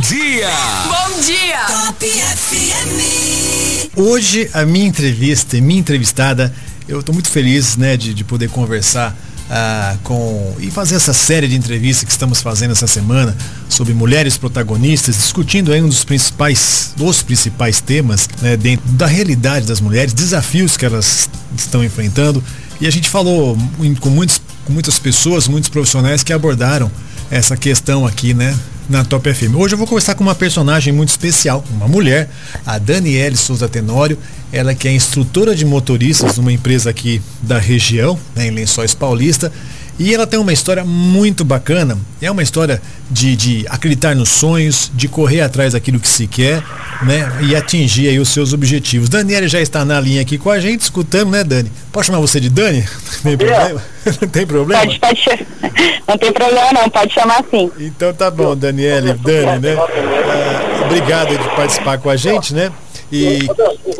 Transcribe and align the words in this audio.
dia! 0.00 0.50
Bom 0.88 1.20
dia! 1.20 1.64
Top 1.66 2.06
FM. 2.06 3.96
Hoje 3.96 4.50
a 4.52 4.64
minha 4.66 4.86
entrevista 4.86 5.56
e 5.56 5.60
minha 5.60 5.80
entrevistada, 5.80 6.52
eu 6.86 7.00
estou 7.00 7.14
muito 7.14 7.28
feliz 7.28 7.76
né, 7.76 7.96
de, 7.96 8.12
de 8.12 8.22
poder 8.22 8.50
conversar 8.50 9.16
ah, 9.48 9.96
com 10.02 10.54
e 10.58 10.70
fazer 10.70 10.96
essa 10.96 11.14
série 11.14 11.48
de 11.48 11.56
entrevistas 11.56 12.04
que 12.04 12.10
estamos 12.10 12.42
fazendo 12.42 12.72
essa 12.72 12.86
semana 12.86 13.34
sobre 13.68 13.94
mulheres 13.94 14.36
protagonistas, 14.36 15.16
discutindo 15.16 15.72
aí 15.72 15.80
um 15.80 15.88
dos 15.88 16.04
principais, 16.04 16.92
dos 16.96 17.22
principais 17.22 17.80
temas 17.80 18.28
né, 18.42 18.56
dentro 18.56 18.86
da 18.92 19.06
realidade 19.06 19.66
das 19.66 19.80
mulheres, 19.80 20.12
desafios 20.12 20.76
que 20.76 20.84
elas 20.84 21.30
estão 21.56 21.82
enfrentando. 21.82 22.44
E 22.80 22.86
a 22.86 22.90
gente 22.90 23.08
falou 23.08 23.56
com, 24.00 24.10
muitos, 24.10 24.42
com 24.66 24.72
muitas 24.72 24.98
pessoas, 24.98 25.48
muitos 25.48 25.70
profissionais 25.70 26.22
que 26.22 26.32
abordaram 26.32 26.90
essa 27.30 27.56
questão 27.56 28.06
aqui, 28.06 28.34
né? 28.34 28.54
Na 28.88 29.04
Top 29.04 29.32
FM. 29.32 29.56
Hoje 29.56 29.74
eu 29.74 29.78
vou 29.78 29.86
conversar 29.86 30.14
com 30.14 30.22
uma 30.22 30.34
personagem 30.34 30.92
muito 30.92 31.08
especial, 31.08 31.64
uma 31.70 31.88
mulher, 31.88 32.30
a 32.64 32.78
Daniele 32.78 33.36
Souza 33.36 33.68
Tenório, 33.68 34.16
ela 34.52 34.74
que 34.76 34.86
é 34.86 34.92
instrutora 34.92 35.56
de 35.56 35.64
motoristas 35.64 36.36
numa 36.36 36.52
empresa 36.52 36.90
aqui 36.90 37.20
da 37.42 37.58
região, 37.58 38.16
né, 38.34 38.46
em 38.46 38.50
Lençóis 38.52 38.94
Paulista, 38.94 39.52
e 39.98 40.14
ela 40.14 40.26
tem 40.26 40.38
uma 40.38 40.52
história 40.52 40.84
muito 40.84 41.44
bacana. 41.44 41.96
É 42.20 42.30
uma 42.30 42.42
história 42.42 42.80
de, 43.10 43.34
de 43.36 43.66
acreditar 43.68 44.14
nos 44.14 44.28
sonhos, 44.28 44.90
de 44.94 45.08
correr 45.08 45.40
atrás 45.40 45.72
daquilo 45.72 45.98
que 45.98 46.08
se 46.08 46.26
quer, 46.26 46.62
né? 47.02 47.30
E 47.42 47.56
atingir 47.56 48.08
aí 48.08 48.18
os 48.18 48.28
seus 48.28 48.52
objetivos. 48.52 49.08
Daniela 49.08 49.48
já 49.48 49.60
está 49.60 49.84
na 49.84 49.98
linha 50.00 50.20
aqui 50.20 50.36
com 50.36 50.50
a 50.50 50.60
gente, 50.60 50.82
escutando, 50.82 51.30
né, 51.30 51.42
Dani? 51.42 51.70
Pode 51.92 52.06
chamar 52.06 52.20
você 52.20 52.38
de 52.38 52.50
Dani? 52.50 52.86
Não 53.24 53.36
tem 53.36 53.38
problema? 53.38 53.82
Não 54.20 54.28
tem 54.28 54.46
problema? 54.46 54.82
Pode, 54.82 54.98
pode. 54.98 55.46
Não 56.06 56.18
tem 56.18 56.32
problema 56.32 56.72
não, 56.72 56.88
pode 56.88 57.12
chamar 57.12 57.44
sim. 57.50 57.70
Então 57.78 58.14
tá 58.14 58.30
bom, 58.30 58.56
Daniela 58.56 59.14
Dani, 59.14 59.60
né? 59.60 59.76
Ah, 59.76 60.84
obrigado 60.84 61.36
de 61.36 61.56
participar 61.56 61.98
com 61.98 62.08
a 62.08 62.16
gente, 62.16 62.54
né? 62.54 62.70
E 63.10 63.48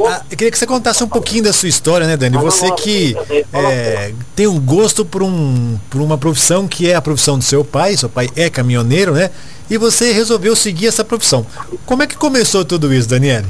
ah, 0.09 0.23
eu 0.31 0.37
queria 0.37 0.51
que 0.51 0.59
você 0.59 0.67
contasse 0.67 1.03
um 1.05 1.09
pouquinho 1.09 1.45
da 1.45 1.53
sua 1.53 1.69
história, 1.69 2.07
né, 2.07 2.17
Dani? 2.17 2.37
Você 2.39 2.71
que 2.73 3.17
é, 3.53 4.12
tem 4.35 4.47
um 4.47 4.59
gosto 4.59 5.05
por, 5.05 5.23
um, 5.23 5.79
por 5.89 6.01
uma 6.01 6.19
profissão 6.19 6.67
que 6.67 6.91
é 6.91 6.95
a 6.95 7.03
profissão 7.03 7.39
do 7.39 7.45
seu 7.45 7.65
pai, 7.65 7.97
seu 7.97 8.09
pai 8.09 8.29
é 8.34 8.51
caminhoneiro, 8.51 9.15
né? 9.15 9.31
E 9.71 9.79
você 9.79 10.12
resolveu 10.12 10.57
seguir 10.57 10.89
essa 10.89 11.05
profissão. 11.05 11.47
Como 11.84 12.03
é 12.03 12.07
que 12.07 12.17
começou 12.17 12.65
tudo 12.65 12.93
isso, 12.93 13.09
Daniele? 13.09 13.47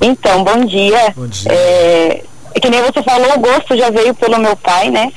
Então, 0.00 0.44
bom 0.44 0.64
dia. 0.64 1.12
Bom 1.16 1.26
dia. 1.26 1.52
É, 1.52 2.24
é 2.54 2.60
que 2.60 2.70
nem 2.70 2.82
você 2.82 3.02
falou, 3.02 3.34
o 3.34 3.40
gosto 3.40 3.76
já 3.76 3.90
veio 3.90 4.14
pelo 4.14 4.38
meu 4.38 4.56
pai, 4.56 4.90
né? 4.90 5.12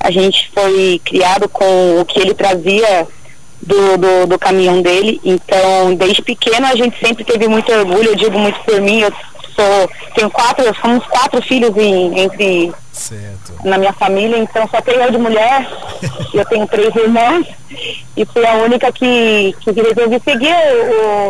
A 0.00 0.10
gente 0.10 0.50
foi 0.54 1.00
criado 1.04 1.48
com 1.48 2.00
o 2.00 2.04
que 2.04 2.20
ele 2.20 2.34
trazia 2.34 3.06
do, 3.60 3.98
do, 3.98 4.26
do, 4.26 4.38
caminhão 4.38 4.80
dele. 4.80 5.20
Então, 5.24 5.94
desde 5.96 6.22
pequeno 6.22 6.66
a 6.66 6.74
gente 6.74 6.98
sempre 7.04 7.24
teve 7.24 7.48
muito 7.48 7.70
orgulho, 7.72 8.10
eu 8.10 8.16
digo 8.16 8.38
muito 8.38 8.58
por 8.60 8.80
mim, 8.80 9.00
eu 9.00 9.12
sou, 9.54 9.90
tenho 10.14 10.30
quatro, 10.30 10.64
somos 10.80 11.04
quatro 11.06 11.42
filhos 11.42 11.76
em, 11.76 12.20
entre 12.20 12.72
certo. 12.92 13.54
na 13.64 13.78
minha 13.78 13.92
família, 13.92 14.38
então 14.38 14.68
só 14.68 14.80
tenho 14.80 15.02
eu 15.02 15.10
de 15.10 15.18
mulher, 15.18 15.68
eu 16.32 16.44
tenho 16.44 16.66
três 16.66 16.94
irmãs 16.94 17.46
e 18.16 18.24
fui 18.24 18.46
a 18.46 18.54
única 18.54 18.92
que, 18.92 19.54
que 19.60 19.72
resolvi 19.72 20.20
seguir 20.24 20.54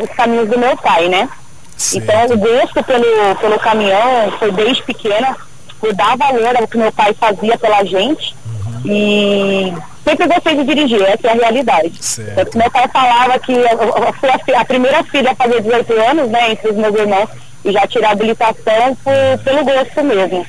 os 0.02 0.10
caminhos 0.10 0.48
do 0.48 0.58
meu 0.58 0.76
pai, 0.76 1.08
né? 1.08 1.28
Certo. 1.76 2.04
Então 2.04 2.36
o 2.36 2.38
gosto 2.38 2.82
pelo, 2.82 3.36
pelo 3.36 3.58
caminhão 3.58 4.32
foi 4.38 4.50
desde 4.52 4.82
pequena, 4.82 5.36
por 5.80 5.94
dar 5.94 6.16
valor 6.16 6.56
ao 6.56 6.66
que 6.66 6.76
meu 6.76 6.92
pai 6.92 7.14
fazia 7.14 7.56
pela 7.56 7.84
gente. 7.84 8.34
E 8.84 9.72
sempre 10.04 10.26
gostei 10.26 10.56
de 10.56 10.64
dirigir, 10.64 11.02
essa 11.02 11.28
é 11.28 11.30
a 11.30 11.34
realidade. 11.34 11.92
Certo. 12.00 12.56
Meu 12.56 12.70
pai 12.70 12.88
falava 12.88 13.38
que 13.38 13.52
eu 13.52 14.12
fui 14.20 14.54
a, 14.54 14.60
a, 14.60 14.64
primeira 14.64 15.02
filha 15.04 15.32
a 15.32 15.34
fazer 15.34 15.62
18 15.62 15.92
anos, 15.92 16.30
né, 16.30 16.52
entre 16.52 16.70
os 16.70 16.76
meus 16.76 16.94
irmãos, 16.94 17.28
e 17.64 17.72
já 17.72 17.86
tirar 17.86 18.10
habilitação 18.10 18.96
por, 19.02 19.44
pelo 19.44 19.64
gosto 19.64 20.04
mesmo. 20.04 20.46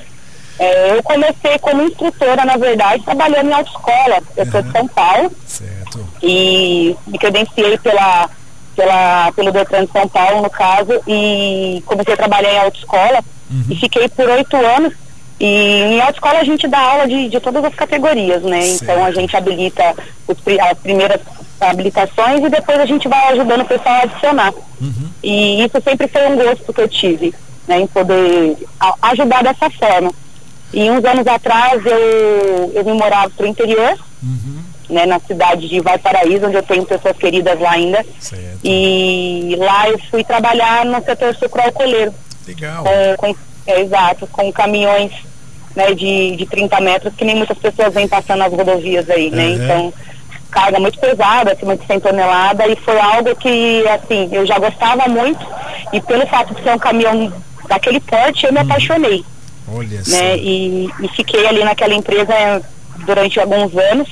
É, 0.59 0.97
eu 0.97 1.03
comecei 1.03 1.57
como 1.59 1.83
instrutora, 1.83 2.43
na 2.43 2.57
verdade, 2.57 3.03
trabalhando 3.03 3.49
em 3.49 3.53
autoescola. 3.53 4.21
Eu 4.35 4.45
uhum. 4.45 4.51
sou 4.51 4.61
de 4.61 4.71
São 4.71 4.87
Paulo. 4.89 5.31
Certo. 5.45 6.07
E 6.21 6.95
me 7.07 7.17
credenciei 7.17 7.77
pela, 7.77 8.29
pela, 8.75 9.31
pelo 9.31 9.51
Detran 9.53 9.85
de 9.85 9.91
São 9.91 10.07
Paulo, 10.09 10.41
no 10.41 10.49
caso, 10.49 11.01
e 11.07 11.81
comecei 11.85 12.13
a 12.13 12.17
trabalhar 12.17 12.53
em 12.53 12.59
autoescola. 12.59 13.23
Uhum. 13.49 13.63
E 13.69 13.75
fiquei 13.75 14.09
por 14.09 14.29
oito 14.29 14.55
anos 14.57 14.93
e 15.39 15.45
em 15.45 16.01
autoescola 16.01 16.39
a 16.39 16.43
gente 16.43 16.67
dá 16.67 16.79
aula 16.79 17.07
de, 17.07 17.29
de 17.29 17.39
todas 17.39 17.63
as 17.63 17.73
categorias, 17.73 18.43
né? 18.43 18.61
Sim. 18.61 18.79
Então 18.81 19.05
a 19.05 19.11
gente 19.11 19.35
habilita 19.37 19.95
os, 20.27 20.37
as 20.59 20.77
primeiras 20.79 21.21
habilitações 21.61 22.43
e 22.43 22.49
depois 22.49 22.79
a 22.79 22.85
gente 22.85 23.07
vai 23.07 23.31
ajudando 23.33 23.61
o 23.61 23.65
pessoal 23.65 23.95
a 23.95 24.01
adicionar. 24.01 24.53
Uhum. 24.81 25.09
E 25.23 25.63
isso 25.63 25.81
sempre 25.81 26.07
foi 26.09 26.27
um 26.27 26.35
gosto 26.35 26.73
que 26.73 26.81
eu 26.81 26.87
tive, 26.89 27.33
né? 27.67 27.79
Em 27.79 27.87
poder 27.87 28.57
ajudar 29.01 29.43
dessa 29.43 29.69
forma. 29.69 30.11
E 30.73 30.89
uns 30.91 31.03
anos 31.05 31.25
atrás 31.25 31.85
eu, 31.85 32.71
eu 32.73 32.83
vim 32.83 32.93
morar 32.93 33.29
para 33.29 33.45
o 33.45 33.49
interior, 33.49 33.97
uhum. 34.21 34.61
né? 34.89 35.05
Na 35.05 35.21
cidade 35.21 35.69
de 35.69 35.79
Valparaíso, 35.79 36.47
onde 36.47 36.57
eu 36.57 36.63
tenho 36.63 36.85
pessoas 36.85 37.15
queridas 37.15 37.57
lá 37.57 37.71
ainda. 37.71 38.05
Certo. 38.19 38.59
E 38.61 39.55
lá 39.57 39.89
eu 39.89 39.97
fui 40.11 40.21
trabalhar 40.25 40.83
no 40.83 41.01
setor 41.01 41.33
sucroalcooleiro. 41.35 42.13
Legal. 42.45 42.85
É, 42.85 43.15
com, 43.15 43.33
é, 43.67 43.81
exato, 43.81 44.27
com 44.27 44.51
caminhões 44.51 45.28
né, 45.75 45.93
de, 45.93 46.35
de 46.35 46.45
30 46.45 46.81
metros, 46.81 47.13
que 47.15 47.25
nem 47.25 47.35
muitas 47.35 47.57
pessoas 47.57 47.93
vêm 47.93 48.07
passando 48.07 48.39
nas 48.39 48.51
rodovias 48.51 49.09
aí, 49.09 49.29
né? 49.29 49.47
Uhum. 49.47 49.53
Então, 49.53 49.93
carga 50.51 50.79
muito 50.79 50.99
pesada, 50.99 51.53
acima 51.53 51.77
de 51.77 51.85
100 51.85 51.99
toneladas, 51.99 52.71
e 52.71 52.75
foi 52.77 52.99
algo 52.99 53.35
que, 53.35 53.87
assim, 53.87 54.29
eu 54.31 54.45
já 54.45 54.57
gostava 54.57 55.07
muito, 55.07 55.45
e 55.93 56.01
pelo 56.01 56.25
fato 56.27 56.53
de 56.53 56.63
ser 56.63 56.71
um 56.71 56.79
caminhão 56.79 57.31
daquele 57.67 57.99
porte, 57.99 58.45
eu 58.45 58.51
me 58.51 58.59
uhum. 58.59 58.65
apaixonei. 58.65 59.23
Olha 59.71 60.01
né? 60.07 60.37
E, 60.37 60.89
e 60.99 61.07
fiquei 61.09 61.45
ali 61.45 61.63
naquela 61.63 61.93
empresa 61.93 62.61
durante 63.05 63.39
alguns 63.39 63.75
anos, 63.77 64.09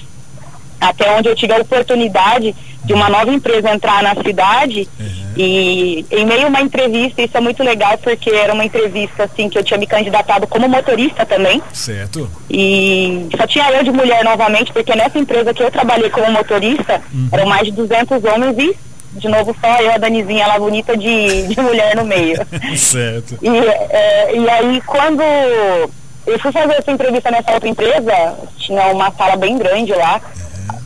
até 0.80 1.12
onde 1.12 1.30
eu 1.30 1.36
tive 1.36 1.54
a 1.54 1.62
oportunidade 1.62 2.56
de 2.88 2.94
uma 2.94 3.10
nova 3.10 3.30
empresa 3.30 3.70
entrar 3.70 4.02
na 4.02 4.16
cidade 4.16 4.88
uhum. 4.98 5.34
e 5.36 6.06
em 6.10 6.26
meio 6.26 6.46
a 6.46 6.48
uma 6.48 6.62
entrevista, 6.62 7.22
isso 7.22 7.38
é 7.38 7.42
muito 7.42 7.62
legal 7.62 7.98
porque 7.98 8.30
era 8.30 8.54
uma 8.54 8.64
entrevista 8.64 9.26
assim 9.26 9.50
que 9.50 9.58
eu 9.58 9.64
tinha 9.64 9.78
me 9.78 9.86
candidatado 9.86 10.48
como 10.48 10.70
motorista 10.70 11.26
também. 11.26 11.62
Certo. 11.74 12.30
E 12.50 13.28
só 13.36 13.46
tinha 13.46 13.70
eu 13.72 13.84
de 13.84 13.92
mulher 13.92 14.24
novamente, 14.24 14.72
porque 14.72 14.96
nessa 14.96 15.20
empresa 15.20 15.54
que 15.54 15.62
eu 15.62 15.70
trabalhei 15.70 16.10
como 16.10 16.32
motorista, 16.32 17.02
uhum. 17.14 17.28
eram 17.32 17.46
mais 17.46 17.66
de 17.66 17.74
200 17.74 18.24
homens 18.24 18.58
e 18.58 18.78
de 19.20 19.28
novo 19.28 19.54
só 19.60 19.82
eu, 19.82 19.92
a 19.92 19.98
Danizinha 19.98 20.48
lá 20.48 20.58
bonita 20.58 20.96
de, 20.96 21.48
de 21.54 21.60
mulher 21.60 21.94
no 21.94 22.06
meio. 22.06 22.38
certo. 22.78 23.38
E, 23.42 23.50
é, 23.50 24.34
e 24.34 24.50
aí 24.50 24.82
quando 24.86 25.22
eu 25.22 26.40
fui 26.40 26.54
fazer 26.54 26.74
essa 26.74 26.92
entrevista 26.92 27.30
nessa 27.32 27.52
outra 27.52 27.68
empresa, 27.68 28.38
tinha 28.58 28.88
uma 28.88 29.12
sala 29.12 29.36
bem 29.36 29.58
grande 29.58 29.92
lá 29.92 30.22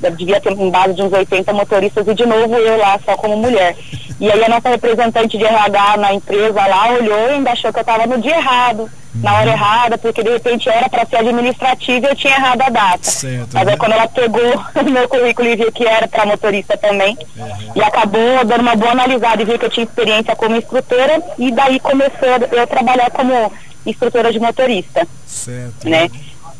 devia 0.10 0.42
ter 0.42 0.52
em 0.52 0.70
base 0.70 0.94
de 0.94 1.04
uns 1.04 1.14
80 1.14 1.54
motoristas 1.54 2.08
e 2.08 2.14
de 2.14 2.26
novo 2.26 2.56
eu 2.56 2.78
lá 2.78 3.00
só 3.06 3.16
como 3.16 3.38
mulher. 3.38 3.76
E 4.20 4.32
aí 4.32 4.44
a 4.44 4.50
nossa 4.50 4.70
representante 4.70 5.38
de 5.38 5.44
RH 5.44 5.98
na 5.98 6.14
empresa 6.14 6.68
lá 6.68 6.92
olhou 6.94 7.30
e 7.30 7.34
ainda 7.34 7.52
achou 7.52 7.74
que 7.74 7.80
eu 7.80 7.82
estava 7.82 8.06
no 8.06 8.22
dia 8.22 8.38
errado, 8.38 8.88
na 9.16 9.34
hora 9.34 9.50
errada, 9.50 9.98
porque 9.98 10.24
de 10.24 10.30
repente 10.30 10.70
era 10.70 10.88
para 10.88 11.06
ser 11.06 11.18
administrativa 11.18 12.06
e 12.06 12.10
eu 12.10 12.16
tinha 12.16 12.36
errado 12.36 12.62
a 12.62 12.70
data. 12.70 13.04
Certo, 13.04 13.50
Mas 13.54 13.68
aí 13.68 13.78
quando 13.78 13.94
ela 13.94 14.08
pegou 14.08 14.42
o 14.80 14.90
meu 14.92 15.10
currículo 15.10 15.48
e 15.48 15.56
viu 15.56 15.72
que 15.72 15.88
era 15.88 16.08
para 16.08 16.26
motorista 16.26 16.78
também, 16.78 17.18
uhum. 17.36 17.72
e 17.76 17.82
acabou 17.82 18.46
dando 18.46 18.62
uma 18.62 18.76
boa 18.76 18.92
analisada 18.92 19.42
e 19.42 19.46
viu 19.46 19.58
que 19.58 19.66
eu 19.66 19.70
tinha 19.72 19.86
experiência 19.86 20.36
como 20.36 20.56
instrutora, 20.56 21.22
e 21.40 21.52
daí 21.52 21.80
começou 21.80 22.30
eu 22.52 22.68
trabalhar 22.68 23.10
como 23.10 23.52
instrutora 23.86 24.32
de 24.32 24.40
motorista. 24.40 25.08
Certo. 25.26 25.90
Né? 25.90 26.10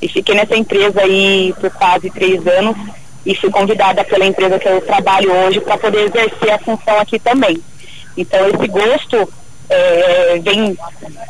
E 0.02 0.08
fiquei 0.08 0.34
nessa 0.34 0.56
empresa 0.56 1.02
aí 1.02 1.54
por 1.60 1.70
quase 1.70 2.10
três 2.10 2.46
anos 2.48 2.76
e 3.26 3.36
fui 3.36 3.50
convidada 3.50 4.04
pela 4.04 4.26
empresa 4.26 4.60
que 4.60 4.68
eu 4.68 4.82
trabalho 4.82 5.32
hoje 5.32 5.62
para 5.62 5.78
poder 5.78 6.08
exercer 6.08 6.52
a 6.52 6.60
função 6.60 7.00
aqui 7.00 7.20
também. 7.20 7.62
Então 8.18 8.40
esse 8.50 8.68
gosto 8.68 9.34
é, 9.70 10.40
vem 10.40 10.78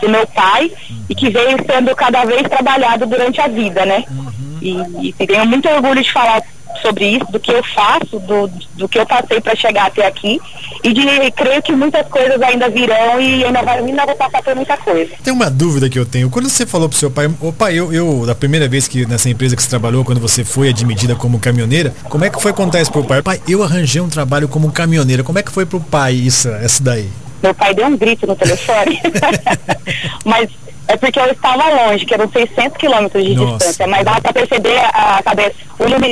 do 0.02 0.10
meu 0.10 0.26
pai 0.28 0.72
e 1.10 1.14
que 1.14 1.30
veio 1.30 1.58
sendo 1.66 1.96
cada 1.96 2.26
vez 2.26 2.42
trabalhado 2.44 3.06
durante 3.06 3.40
a 3.40 3.48
vida, 3.48 3.86
né? 3.86 4.04
Uhum. 4.10 4.58
E, 4.62 5.14
e 5.20 5.28
tenho 5.28 5.46
muito 5.46 5.70
orgulho 5.70 6.02
de 6.02 6.12
falar 6.12 6.42
sobre 6.82 7.06
isso, 7.06 7.26
do 7.32 7.40
que 7.40 7.52
eu 7.52 7.64
faço, 7.64 8.20
do, 8.20 8.48
do 8.76 8.88
que 8.88 9.00
eu 9.00 9.06
passei 9.06 9.40
para 9.42 9.56
chegar 9.56 9.88
até 9.88 10.06
aqui 10.06 10.40
e 10.84 10.94
de 10.94 11.32
creio 11.32 11.62
que 11.62 11.72
muitas 11.74 12.08
coisas 12.08 12.42
ainda 12.42 12.70
virão 12.70 13.20
e 13.20 13.44
ainda, 13.44 13.62
vai, 13.62 13.80
ainda 13.80 14.06
vou 14.06 14.16
passar 14.16 14.42
por 14.42 14.56
muita 14.56 14.78
coisa. 14.78 15.12
Tem 15.24 15.34
uma 15.34 15.50
dúvida 15.50 15.90
que 15.90 16.00
eu 16.00 16.06
tenho. 16.06 16.30
Quando 16.30 16.50
você 16.50 16.66
falou 16.66 16.90
pro 16.90 16.98
seu 16.98 17.12
pai, 17.12 17.30
o 17.40 17.54
pai, 17.54 17.76
eu, 17.76 17.94
eu, 17.94 18.26
da 18.26 18.36
primeira 18.36 18.68
vez 18.68 18.88
que 18.88 19.06
nessa 19.06 19.30
empresa 19.30 19.56
que 19.56 19.64
você 19.64 19.70
trabalhou, 19.70 20.04
quando 20.04 20.20
você 20.20 20.44
foi 20.44 20.70
admitida 20.70 21.16
como 21.16 21.40
caminhoneira, 21.40 21.94
como 22.10 22.26
é 22.26 22.30
que 22.30 22.42
foi 22.42 22.54
contar 22.54 22.82
isso 22.82 22.92
pro 22.92 23.04
pai? 23.04 23.22
Pai, 23.22 23.42
eu 23.48 23.64
arranjei 23.64 24.02
um 24.02 24.10
trabalho 24.10 24.48
como 24.48 24.72
caminhoneira. 24.72 25.24
Como 25.24 25.40
é 25.40 25.44
que 25.44 25.52
foi 25.52 25.66
pro 25.66 25.80
pai 25.80 26.14
isso, 26.14 26.50
essa 26.50 26.84
daí? 26.84 27.10
Meu 27.42 27.54
pai 27.56 27.74
deu 27.74 27.88
um 27.88 27.98
grito 27.98 28.28
no 28.28 28.36
telefone. 28.36 29.02
Mas 30.26 30.50
É 30.92 30.98
porque 30.98 31.18
eu 31.18 31.26
estava 31.32 31.70
longe, 31.70 32.06
que 32.06 32.14
eram 32.14 32.30
600 32.30 32.78
quilômetros 32.78 33.24
de 33.24 33.34
Nossa. 33.34 33.58
distância, 33.58 33.88
mas 33.88 34.04
dá 34.04 34.20
para 34.20 34.34
perceber 34.34 34.78
a, 34.94 35.22
sabe, 35.24 35.54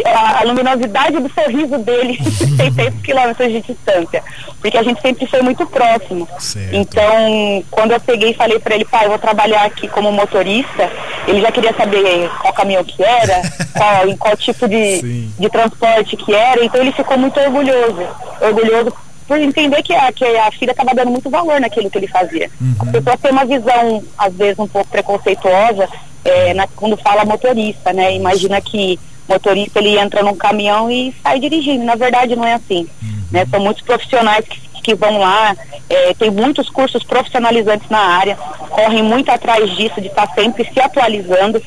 a, 0.05 0.43
luminosidade 0.45 1.19
do 1.19 1.29
sorriso 1.33 1.77
dele 1.79 2.17
600 2.23 3.01
quilômetros 3.01 3.51
de 3.51 3.59
distância, 3.61 4.23
porque 4.61 4.77
a 4.77 4.83
gente 4.83 5.01
sempre 5.01 5.27
foi 5.27 5.41
muito 5.41 5.65
próximo. 5.65 6.25
Certo. 6.39 6.73
Então, 6.73 7.61
quando 7.69 7.91
eu 7.91 7.99
peguei 7.99 8.31
e 8.31 8.33
falei 8.33 8.57
para 8.57 8.75
ele, 8.75 8.85
pai, 8.85 9.03
eu 9.03 9.09
vou 9.09 9.19
trabalhar 9.19 9.65
aqui 9.65 9.85
como 9.89 10.13
motorista, 10.13 10.89
ele 11.27 11.41
já 11.41 11.51
queria 11.51 11.73
saber 11.73 12.29
qual 12.39 12.53
caminhão 12.53 12.83
que 12.85 13.03
era, 13.03 13.41
qual, 13.75 14.07
em 14.07 14.15
qual 14.15 14.37
tipo 14.37 14.65
de, 14.65 15.27
de 15.27 15.49
transporte 15.49 16.15
que 16.15 16.33
era, 16.33 16.63
então 16.63 16.79
ele 16.79 16.93
ficou 16.93 17.17
muito 17.17 17.37
orgulhoso, 17.37 18.07
orgulhoso 18.39 18.93
por 19.29 19.39
entender 19.39 19.83
que 19.83 19.93
a, 19.93 20.11
que 20.11 20.25
a 20.25 20.51
filha 20.51 20.71
estava 20.71 20.91
dando 20.95 21.11
muito 21.11 21.29
valor 21.29 21.61
naquilo 21.61 21.87
que 21.87 21.99
ele 21.99 22.07
fazia. 22.07 22.49
Uhum. 22.59 22.75
A 22.79 22.85
pessoa 22.87 23.15
tem 23.15 23.31
uma 23.31 23.45
visão, 23.45 24.03
às 24.17 24.33
vezes, 24.33 24.57
um 24.57 24.67
pouco 24.67 24.89
preconceituosa 24.89 25.87
é, 26.25 26.55
na, 26.55 26.65
quando 26.65 26.97
fala 26.97 27.23
motorista, 27.23 27.93
né? 27.93 28.15
Imagina 28.15 28.59
que 28.59 28.99
motorista 29.27 29.77
ele 29.77 29.99
entra 29.99 30.23
num 30.23 30.35
caminhão 30.35 30.89
e 30.89 31.13
sai 31.21 31.39
dirigindo. 31.39 31.85
Na 31.85 31.93
verdade, 31.93 32.35
não 32.35 32.43
é 32.43 32.55
assim. 32.55 32.87
Uhum. 33.03 33.23
Né? 33.31 33.45
São 33.45 33.59
muitos 33.59 33.83
profissionais 33.83 34.43
que, 34.47 34.59
que 34.81 34.95
vão 34.95 35.19
lá, 35.19 35.55
é, 35.87 36.15
tem 36.15 36.31
muitos 36.31 36.67
cursos 36.67 37.03
profissionalizantes 37.03 37.87
na 37.87 37.99
área, 37.99 38.35
correm 38.67 39.03
muito 39.03 39.29
atrás 39.29 39.69
disso, 39.77 40.01
de 40.01 40.07
estar 40.07 40.25
tá 40.25 40.33
sempre 40.33 40.67
se 40.73 40.79
atualizando. 40.79 41.61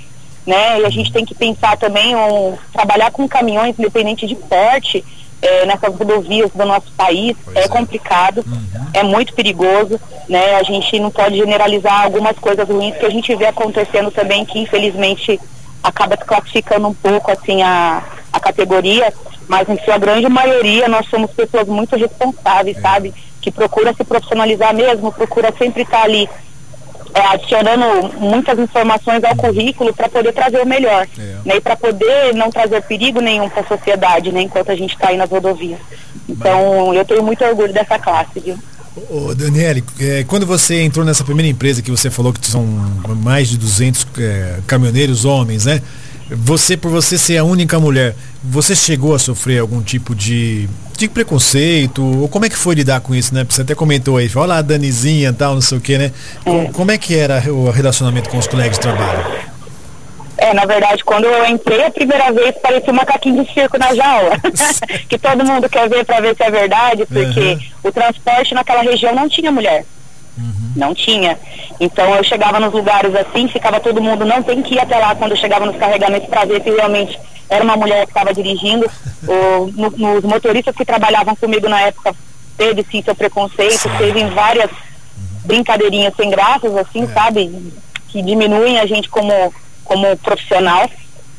Né? 0.45 0.81
E 0.81 0.85
a 0.85 0.91
gente 0.91 1.13
tem 1.13 1.25
que 1.25 1.37
pensar 1.37 1.77
também 1.77 2.17
um, 2.17 2.57
trabalhar 2.73 3.13
com 3.13 3.29
caminhões 3.29 3.79
independente 3.79 4.27
de 4.27 4.35
porte, 4.35 5.05
é, 5.43 5.67
nessas 5.67 5.95
rodovias 5.95 6.51
do 6.53 6.65
nosso 6.65 6.91
país 6.93 7.37
é, 7.55 7.65
é, 7.65 7.69
complicado, 7.69 8.45
uhum. 8.47 8.87
é 8.95 9.03
muito 9.03 9.35
perigoso, 9.35 10.01
né? 10.29 10.55
A 10.55 10.63
gente 10.63 10.99
não 11.01 11.11
pode 11.11 11.37
generalizar 11.37 12.05
algumas 12.05 12.39
coisas 12.39 12.67
ruins 12.69 12.97
que 12.97 13.05
a 13.05 13.11
gente 13.11 13.35
vê 13.35 13.47
acontecendo 13.47 14.13
também, 14.13 14.45
que 14.45 14.61
infelizmente 14.61 15.41
acaba 15.83 16.17
classificando 16.17 16.87
um 16.87 16.95
pouco 16.95 17.33
assim 17.33 17.61
a, 17.61 18.05
a 18.33 18.39
categoria, 18.39 19.13
mas 19.49 19.69
em 19.69 19.79
sua 19.85 19.99
grande 19.99 20.29
maioria 20.29 20.87
nós 20.87 21.09
somos 21.09 21.33
pessoas 21.33 21.67
muito 21.67 21.97
responsáveis, 21.97 22.77
é. 22.77 22.81
sabe? 22.81 23.13
Que 23.41 23.51
procura 23.51 23.93
se 23.93 24.05
profissionalizar 24.05 24.73
mesmo, 24.73 25.13
procura 25.13 25.53
sempre 25.59 25.83
estar 25.83 26.05
ali 26.05 26.29
é, 27.15 27.21
adicionando 27.21 28.19
muitas 28.19 28.59
informações 28.59 29.23
ao 29.25 29.37
currículo 29.37 29.93
para 29.93 30.09
poder 30.09 30.33
trazer 30.33 30.61
o 30.61 30.67
melhor, 30.67 31.07
é. 31.19 31.37
né, 31.45 31.57
e 31.57 31.61
para 31.61 31.77
poder 31.77 32.35
não 32.35 32.51
trazer 32.51 32.83
perigo 32.83 33.21
nenhum 33.21 33.49
para 33.49 33.61
a 33.61 33.67
sociedade, 33.67 34.33
né, 34.33 34.43
enquanto 34.43 34.71
a 34.71 34.75
gente 34.77 34.95
está 34.95 35.09
aí 35.09 35.17
nas 35.17 35.31
rodovias. 35.31 35.81
Então, 36.29 36.89
Mas... 36.89 36.97
eu 36.97 37.05
tenho 37.05 37.23
muito 37.23 37.45
orgulho 37.45 37.73
dessa 37.73 37.99
classe, 37.99 38.41
viu? 38.41 38.59
Ô, 39.09 39.35
Daniele, 39.35 39.83
é, 40.01 40.25
quando 40.25 40.47
você 40.47 40.83
entrou 40.83 41.05
nessa 41.05 41.25
primeira 41.25 41.49
empresa 41.49 41.81
que 41.81 41.91
você 41.91 42.11
falou 42.11 42.33
que 42.33 42.47
são 42.47 42.65
mais 43.23 43.49
de 43.49 43.57
200 43.57 44.07
é, 44.19 44.59
caminhoneiros 44.67 45.25
homens, 45.25 45.65
né? 45.65 45.81
Você, 46.31 46.77
por 46.77 46.91
você 46.91 47.19
ser 47.19 47.37
a 47.39 47.45
única 47.45 47.79
mulher, 47.79 48.15
você 48.43 48.75
chegou 48.75 49.15
a 49.15 49.19
sofrer 49.19 49.61
algum 49.61 49.83
tipo 49.83 50.15
de, 50.15 50.69
de 50.97 51.09
preconceito? 51.09 52.03
Ou 52.03 52.29
como 52.29 52.47
é 52.47 52.49
que 52.49 52.57
foi 52.57 52.75
lidar 52.75 53.01
com 53.01 53.15
isso, 53.15 53.35
né? 53.35 53.45
Você 53.49 53.63
até 53.63 53.75
comentou 53.75 54.17
aí, 54.17 54.31
olha 54.35 54.47
lá 54.47 54.57
a 54.59 54.63
Danizinha 54.63 55.29
e 55.29 55.33
tal, 55.33 55.55
não 55.55 55.61
sei 55.61 55.79
o 55.79 55.81
que, 55.81 55.99
né? 55.99 56.13
É. 56.45 56.65
Como 56.73 56.91
é 56.91 56.99
que 56.99 57.17
era 57.17 57.43
o 57.53 57.71
relacionamento 57.71 58.31
com 58.31 58.39
os 58.39 58.47
colegas 58.47 58.77
de 58.77 58.81
trabalho? 58.81 59.25
É, 60.39 60.53
na 60.55 60.65
verdade, 60.65 61.05
quando 61.05 61.25
eu 61.25 61.47
entrei 61.47 61.85
a 61.85 61.91
primeira 61.91 62.33
vez, 62.33 62.57
parecia 62.61 62.93
um 62.93 62.97
macaquinho 62.97 63.45
de 63.45 63.53
circo 63.53 63.79
na 63.79 63.95
jaula. 63.95 64.37
que 65.09 65.17
todo 65.17 65.45
mundo 65.45 65.69
quer 65.69 65.89
ver 65.89 66.05
para 66.05 66.21
ver 66.21 66.35
se 66.35 66.43
é 66.43 66.51
verdade, 66.51 67.07
porque 67.07 67.41
uhum. 67.41 67.61
o 67.85 67.93
transporte 67.93 68.53
naquela 68.53 68.83
região 68.83 69.15
não 69.15 69.29
tinha 69.29 69.53
mulher. 69.53 69.85
Uhum. 70.37 70.73
Não 70.77 70.95
tinha. 70.95 71.39
Então 71.79 72.15
eu 72.15 72.25
chegava 72.25 72.59
nos 72.59 72.73
lugares 72.73 73.15
assim, 73.15 73.49
ficava 73.49 73.81
todo 73.81 74.03
mundo, 74.03 74.25
não 74.25 74.43
tem 74.43 74.63
que 74.63 74.75
ir 74.75 74.81
até 74.81 74.99
lá 74.99 75.15
quando 75.15 75.33
eu 75.33 75.37
chegava 75.37 75.67
nos 75.67 75.77
carregamentos 75.77 76.29
para 76.29 76.45
ver 76.45 76.63
se 76.63 76.71
realmente 76.71 77.19
era 77.49 77.63
uma 77.63 77.77
mulher 77.77 78.07
que 78.07 78.11
estava 78.11 78.33
dirigindo. 78.33 78.91
Ou, 79.27 79.67
no, 79.73 79.91
nos 79.91 80.25
motoristas 80.25 80.75
que 80.75 80.85
trabalhavam 80.85 81.37
comigo 81.37 81.69
na 81.69 81.81
época 81.83 82.15
teve 82.57 82.85
sim 82.91 83.03
seu 83.03 83.15
preconceito, 83.15 83.89
teve 83.99 84.25
várias 84.27 84.71
brincadeirinhas 85.45 86.15
sem 86.17 86.31
graças, 86.31 86.75
assim, 86.77 87.05
é. 87.05 87.07
sabe? 87.09 87.73
Que 88.09 88.23
diminuem 88.23 88.79
a 88.79 88.87
gente 88.87 89.09
como, 89.09 89.53
como 89.85 90.17
profissional 90.19 90.89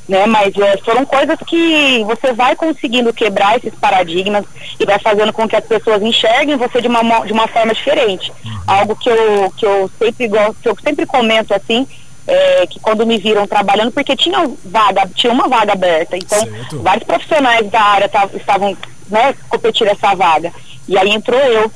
né? 0.07 0.25
Mas 0.25 0.55
é, 0.57 0.77
foram 0.77 1.05
coisas 1.05 1.37
que 1.45 2.03
você 2.03 2.33
vai 2.33 2.55
conseguindo 2.55 3.13
quebrar 3.13 3.57
esses 3.57 3.73
paradigmas 3.75 4.45
e 4.79 4.85
vai 4.85 4.99
fazendo 4.99 5.31
com 5.31 5.47
que 5.47 5.55
as 5.55 5.65
pessoas 5.65 6.01
enxerguem 6.01 6.57
você 6.57 6.81
de 6.81 6.87
uma, 6.87 7.25
de 7.25 7.33
uma 7.33 7.47
forma 7.47 7.73
diferente. 7.73 8.31
Algo 8.67 8.95
que 8.95 9.09
eu, 9.09 9.53
que 9.55 9.65
eu 9.65 9.89
sempre 9.97 10.27
gosto, 10.27 10.55
que 10.61 10.69
eu 10.69 10.77
sempre 10.83 11.05
comento 11.05 11.53
assim, 11.53 11.87
é, 12.27 12.67
que 12.67 12.79
quando 12.79 13.05
me 13.05 13.17
viram 13.17 13.47
trabalhando, 13.47 13.91
porque 13.91 14.15
tinha 14.15 14.49
vaga, 14.65 15.09
tinha 15.13 15.31
uma 15.31 15.47
vaga 15.47 15.73
aberta, 15.73 16.17
então 16.17 16.39
certo. 16.39 16.81
vários 16.81 17.03
profissionais 17.03 17.69
da 17.69 17.81
área 17.81 18.09
estavam 18.35 18.77
né, 19.09 19.35
competindo 19.49 19.89
essa 19.89 20.15
vaga. 20.15 20.51
E 20.87 20.97
aí 20.97 21.09
entrou 21.09 21.39
eu. 21.39 21.71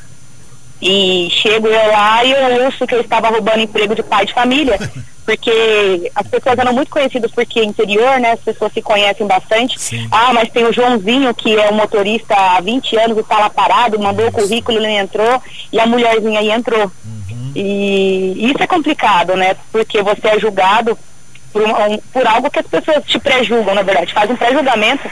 E 0.82 1.30
chego 1.32 1.68
eu 1.68 1.92
lá 1.92 2.24
e 2.24 2.32
eu 2.32 2.66
ouço 2.66 2.86
que 2.86 2.96
eu 2.96 3.02
estava 3.02 3.30
roubando 3.30 3.62
emprego 3.62 3.96
de 3.96 4.04
pai 4.04 4.26
de 4.26 4.34
família. 4.34 4.78
porque 5.28 6.10
as 6.16 6.26
pessoas 6.26 6.58
eram 6.58 6.72
muito 6.72 6.90
conhecidas 6.90 7.30
porque 7.32 7.62
interior, 7.62 8.18
né? 8.18 8.32
As 8.32 8.40
pessoas 8.40 8.72
se 8.72 8.82
conhecem 8.82 9.28
bastante. 9.28 9.78
Sim. 9.78 10.08
Ah, 10.10 10.32
mas 10.34 10.50
tem 10.50 10.64
o 10.64 10.72
Joãozinho, 10.72 11.34
que 11.36 11.54
é 11.54 11.70
um 11.70 11.76
motorista 11.76 12.34
há 12.34 12.62
20 12.62 12.98
anos 12.98 13.18
e 13.18 13.20
está 13.20 13.38
lá 13.38 13.50
parado, 13.50 14.00
mandou 14.00 14.26
o 14.26 14.32
currículo, 14.32 14.78
ele 14.78 14.88
entrou, 14.88 15.44
e 15.70 15.82
a 15.82 15.86
mulherzinha 15.86 16.40
aí 16.40 16.50
entrou. 16.50 16.90
Uhum. 17.06 17.52
E 17.54 18.52
isso 18.52 18.64
é 18.64 18.68
complicado, 18.68 19.36
né? 19.36 19.58
Porque 19.70 20.02
você 20.02 20.30
é 20.30 20.40
julgado 20.40 20.98
por, 21.58 21.90
um, 21.90 21.98
por 22.14 22.28
algo 22.28 22.50
que 22.50 22.60
as 22.60 22.68
pessoas 22.68 23.04
te 23.06 23.20
pré-julgam, 23.20 23.74
na 23.74 23.82
verdade, 23.82 24.14
faz 24.14 24.30
um 24.30 24.36
pré-julgamento 24.36 25.10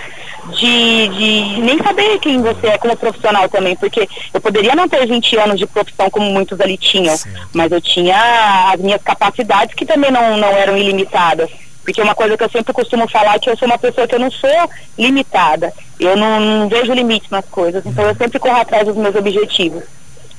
de, 0.51 1.07
de 1.07 1.61
nem 1.61 1.77
saber 1.81 2.19
quem 2.19 2.41
você 2.41 2.67
é 2.67 2.77
como 2.77 2.95
profissional 2.95 3.49
também, 3.49 3.75
porque 3.75 4.07
eu 4.33 4.39
poderia 4.39 4.75
não 4.75 4.87
ter 4.87 5.05
20 5.07 5.37
anos 5.37 5.59
de 5.59 5.65
profissão 5.65 6.09
como 6.09 6.29
muitos 6.29 6.59
ali 6.61 6.77
tinham, 6.77 7.15
mas 7.53 7.71
eu 7.71 7.81
tinha 7.81 8.71
as 8.71 8.79
minhas 8.79 9.01
capacidades 9.01 9.73
que 9.73 9.85
também 9.85 10.11
não, 10.11 10.37
não 10.37 10.49
eram 10.49 10.77
ilimitadas. 10.77 11.49
Porque 11.83 12.01
uma 12.01 12.15
coisa 12.15 12.35
que 12.35 12.43
eu 12.43 12.49
sempre 12.49 12.73
costumo 12.73 13.07
falar 13.07 13.35
é 13.35 13.39
que 13.39 13.49
eu 13.49 13.55
sou 13.55 13.67
uma 13.67 13.77
pessoa 13.77 14.07
que 14.07 14.15
eu 14.15 14.19
não 14.19 14.31
sou 14.31 14.69
limitada. 14.97 15.71
Eu 15.99 16.17
não, 16.17 16.39
não 16.39 16.67
vejo 16.67 16.91
limite 16.91 17.31
nas 17.31 17.45
coisas. 17.45 17.85
Então 17.85 18.03
eu 18.05 18.15
sempre 18.15 18.39
corro 18.39 18.59
atrás 18.59 18.87
dos 18.87 18.95
meus 18.95 19.15
objetivos. 19.15 19.83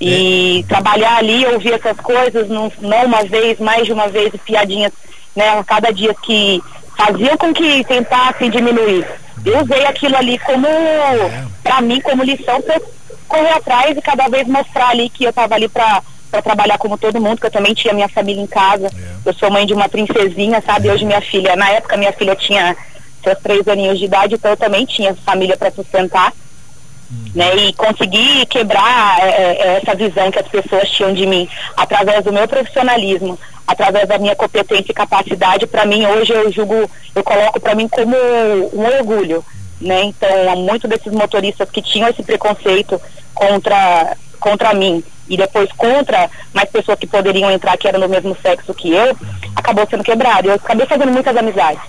E 0.00 0.64
é. 0.64 0.68
trabalhar 0.68 1.18
ali, 1.18 1.46
ouvir 1.46 1.74
essas 1.74 1.96
coisas, 1.98 2.48
não, 2.48 2.70
não 2.80 3.04
uma 3.04 3.22
vez, 3.22 3.60
mais 3.60 3.86
de 3.86 3.92
uma 3.92 4.08
vez, 4.08 4.32
piadinhas, 4.44 4.92
né, 5.36 5.58
a 5.58 5.62
cada 5.64 5.92
dia 5.92 6.14
que 6.14 6.62
faziam 6.96 7.36
com 7.36 7.52
que 7.52 7.84
tentassem 7.84 8.50
diminuir 8.50 9.06
eu 9.46 9.62
usei 9.62 9.84
aquilo 9.86 10.16
ali 10.16 10.38
como, 10.40 10.66
para 11.62 11.80
mim, 11.80 12.00
como 12.00 12.24
lição 12.24 12.60
para 12.62 12.80
correr 13.28 13.52
atrás 13.52 13.96
e 13.96 14.02
cada 14.02 14.28
vez 14.28 14.46
mostrar 14.48 14.88
ali 14.88 15.08
que 15.08 15.24
eu 15.24 15.30
estava 15.30 15.54
ali 15.54 15.68
para 15.68 16.02
para 16.28 16.42
trabalhar 16.42 16.76
como 16.76 16.98
todo 16.98 17.20
mundo, 17.20 17.40
que 17.40 17.46
eu 17.46 17.52
também 17.52 17.72
tinha 17.72 17.94
minha 17.94 18.08
família 18.08 18.42
em 18.42 18.48
casa. 18.48 18.88
É. 18.88 18.90
Eu 19.24 19.32
sou 19.32 19.48
mãe 19.48 19.64
de 19.64 19.72
uma 19.72 19.88
princesinha, 19.88 20.60
sabe? 20.60 20.88
É. 20.88 20.92
Hoje 20.92 21.04
minha 21.04 21.20
filha, 21.20 21.54
na 21.54 21.70
época 21.70 21.96
minha 21.96 22.12
filha 22.12 22.34
tinha 22.34 22.76
seus 23.22 23.38
três 23.38 23.66
aninhos 23.68 23.96
de 23.96 24.06
idade, 24.06 24.34
então 24.34 24.50
eu 24.50 24.56
também 24.56 24.84
tinha 24.84 25.14
família 25.14 25.56
para 25.56 25.70
sustentar. 25.70 26.32
Uhum. 27.08 27.30
Né, 27.36 27.56
e 27.56 27.72
conseguir 27.72 28.46
quebrar 28.46 29.20
é, 29.20 29.28
é, 29.28 29.76
essa 29.76 29.94
visão 29.94 30.28
que 30.28 30.40
as 30.40 30.48
pessoas 30.48 30.90
tinham 30.90 31.14
de 31.14 31.24
mim 31.24 31.48
através 31.76 32.24
do 32.24 32.32
meu 32.32 32.48
profissionalismo, 32.48 33.38
através 33.66 34.08
da 34.08 34.18
minha 34.18 34.34
competência 34.34 34.90
e 34.90 34.94
capacidade, 34.94 35.66
para 35.66 35.86
mim 35.86 36.04
hoje 36.04 36.32
eu 36.32 36.50
julgo, 36.50 36.90
eu 37.14 37.22
coloco 37.22 37.60
para 37.60 37.76
mim 37.76 37.86
como 37.86 38.16
um 38.72 38.84
orgulho, 38.98 39.44
né? 39.80 40.04
Então, 40.04 40.56
muitos 40.56 40.88
desses 40.88 41.12
motoristas 41.12 41.70
que 41.70 41.82
tinham 41.82 42.08
esse 42.08 42.22
preconceito 42.22 43.00
contra 43.34 44.16
contra 44.40 44.74
mim 44.74 45.02
e 45.28 45.36
depois 45.36 45.70
contra 45.72 46.30
mais 46.52 46.70
pessoas 46.70 46.98
que 46.98 47.06
poderiam 47.06 47.50
entrar 47.50 47.76
que 47.76 47.88
eram 47.88 48.00
do 48.00 48.08
mesmo 48.08 48.36
sexo 48.40 48.72
que 48.74 48.92
eu, 48.92 49.16
acabou 49.54 49.86
sendo 49.88 50.04
quebrado. 50.04 50.48
Eu 50.48 50.54
acabei 50.54 50.86
fazendo 50.86 51.12
muitas 51.12 51.36
amizades, 51.36 51.82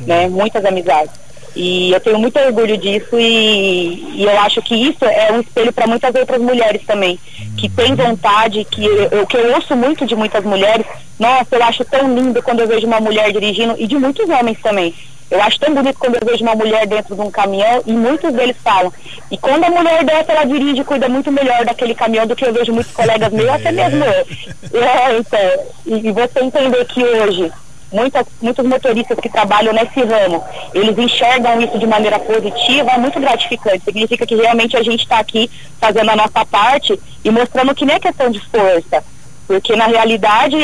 né? 0.00 0.28
Muitas 0.28 0.64
amizades. 0.64 1.23
E 1.56 1.92
eu 1.92 2.00
tenho 2.00 2.18
muito 2.18 2.38
orgulho 2.38 2.76
disso 2.76 3.18
e, 3.18 4.12
e 4.14 4.24
eu 4.24 4.40
acho 4.40 4.60
que 4.60 4.74
isso 4.74 5.04
é 5.04 5.32
um 5.32 5.40
espelho 5.40 5.72
para 5.72 5.86
muitas 5.86 6.14
outras 6.14 6.40
mulheres 6.40 6.82
também, 6.84 7.18
que 7.56 7.68
têm 7.68 7.94
vontade, 7.94 8.64
que 8.64 8.84
eu, 8.84 9.26
que 9.26 9.36
eu 9.36 9.54
ouço 9.54 9.76
muito 9.76 10.04
de 10.04 10.16
muitas 10.16 10.44
mulheres, 10.44 10.84
nossa, 11.18 11.54
eu 11.54 11.62
acho 11.62 11.84
tão 11.84 12.12
lindo 12.12 12.42
quando 12.42 12.60
eu 12.60 12.66
vejo 12.66 12.86
uma 12.86 13.00
mulher 13.00 13.30
dirigindo, 13.32 13.76
e 13.78 13.86
de 13.86 13.96
muitos 13.96 14.28
homens 14.28 14.58
também. 14.60 14.92
Eu 15.30 15.42
acho 15.42 15.58
tão 15.58 15.74
bonito 15.74 15.98
quando 15.98 16.16
eu 16.16 16.26
vejo 16.26 16.44
uma 16.44 16.54
mulher 16.54 16.86
dentro 16.86 17.14
de 17.14 17.20
um 17.20 17.30
caminhão 17.30 17.82
e 17.86 17.92
muitos 17.92 18.32
deles 18.32 18.56
falam. 18.62 18.92
E 19.30 19.38
quando 19.38 19.64
a 19.64 19.70
mulher 19.70 20.04
dessa, 20.04 20.32
ela 20.32 20.44
dirige 20.44 20.82
e 20.82 20.84
cuida 20.84 21.08
muito 21.08 21.32
melhor 21.32 21.64
daquele 21.64 21.94
caminhão 21.94 22.26
do 22.26 22.36
que 22.36 22.44
eu 22.44 22.52
vejo 22.52 22.72
muitos 22.72 22.92
colegas 22.92 23.32
meus, 23.32 23.48
até 23.48 23.72
mesmo 23.72 24.04
eu. 24.04 24.26
É, 24.74 25.16
então, 25.16 25.64
e, 25.86 26.08
e 26.08 26.12
você 26.12 26.40
entender 26.40 26.84
que 26.86 27.02
hoje 27.02 27.52
muitas, 27.94 28.26
muitos 28.42 28.66
motoristas 28.66 29.18
que 29.18 29.28
trabalham 29.28 29.72
nesse 29.72 30.00
ramo, 30.00 30.42
eles 30.74 30.98
enxergam 30.98 31.60
isso 31.60 31.78
de 31.78 31.86
maneira 31.86 32.18
positiva, 32.18 32.90
é 32.90 32.98
muito 32.98 33.20
gratificante. 33.20 33.84
Significa 33.84 34.26
que 34.26 34.34
realmente 34.34 34.76
a 34.76 34.82
gente 34.82 35.02
está 35.02 35.18
aqui 35.18 35.50
fazendo 35.80 36.10
a 36.10 36.16
nossa 36.16 36.44
parte 36.44 36.98
e 37.24 37.30
mostrando 37.30 37.74
que 37.74 37.86
nem 37.86 37.96
é 37.96 38.00
questão 38.00 38.30
de 38.30 38.40
força, 38.40 39.04
Porque 39.46 39.76
na 39.76 39.86
realidade, 39.86 40.56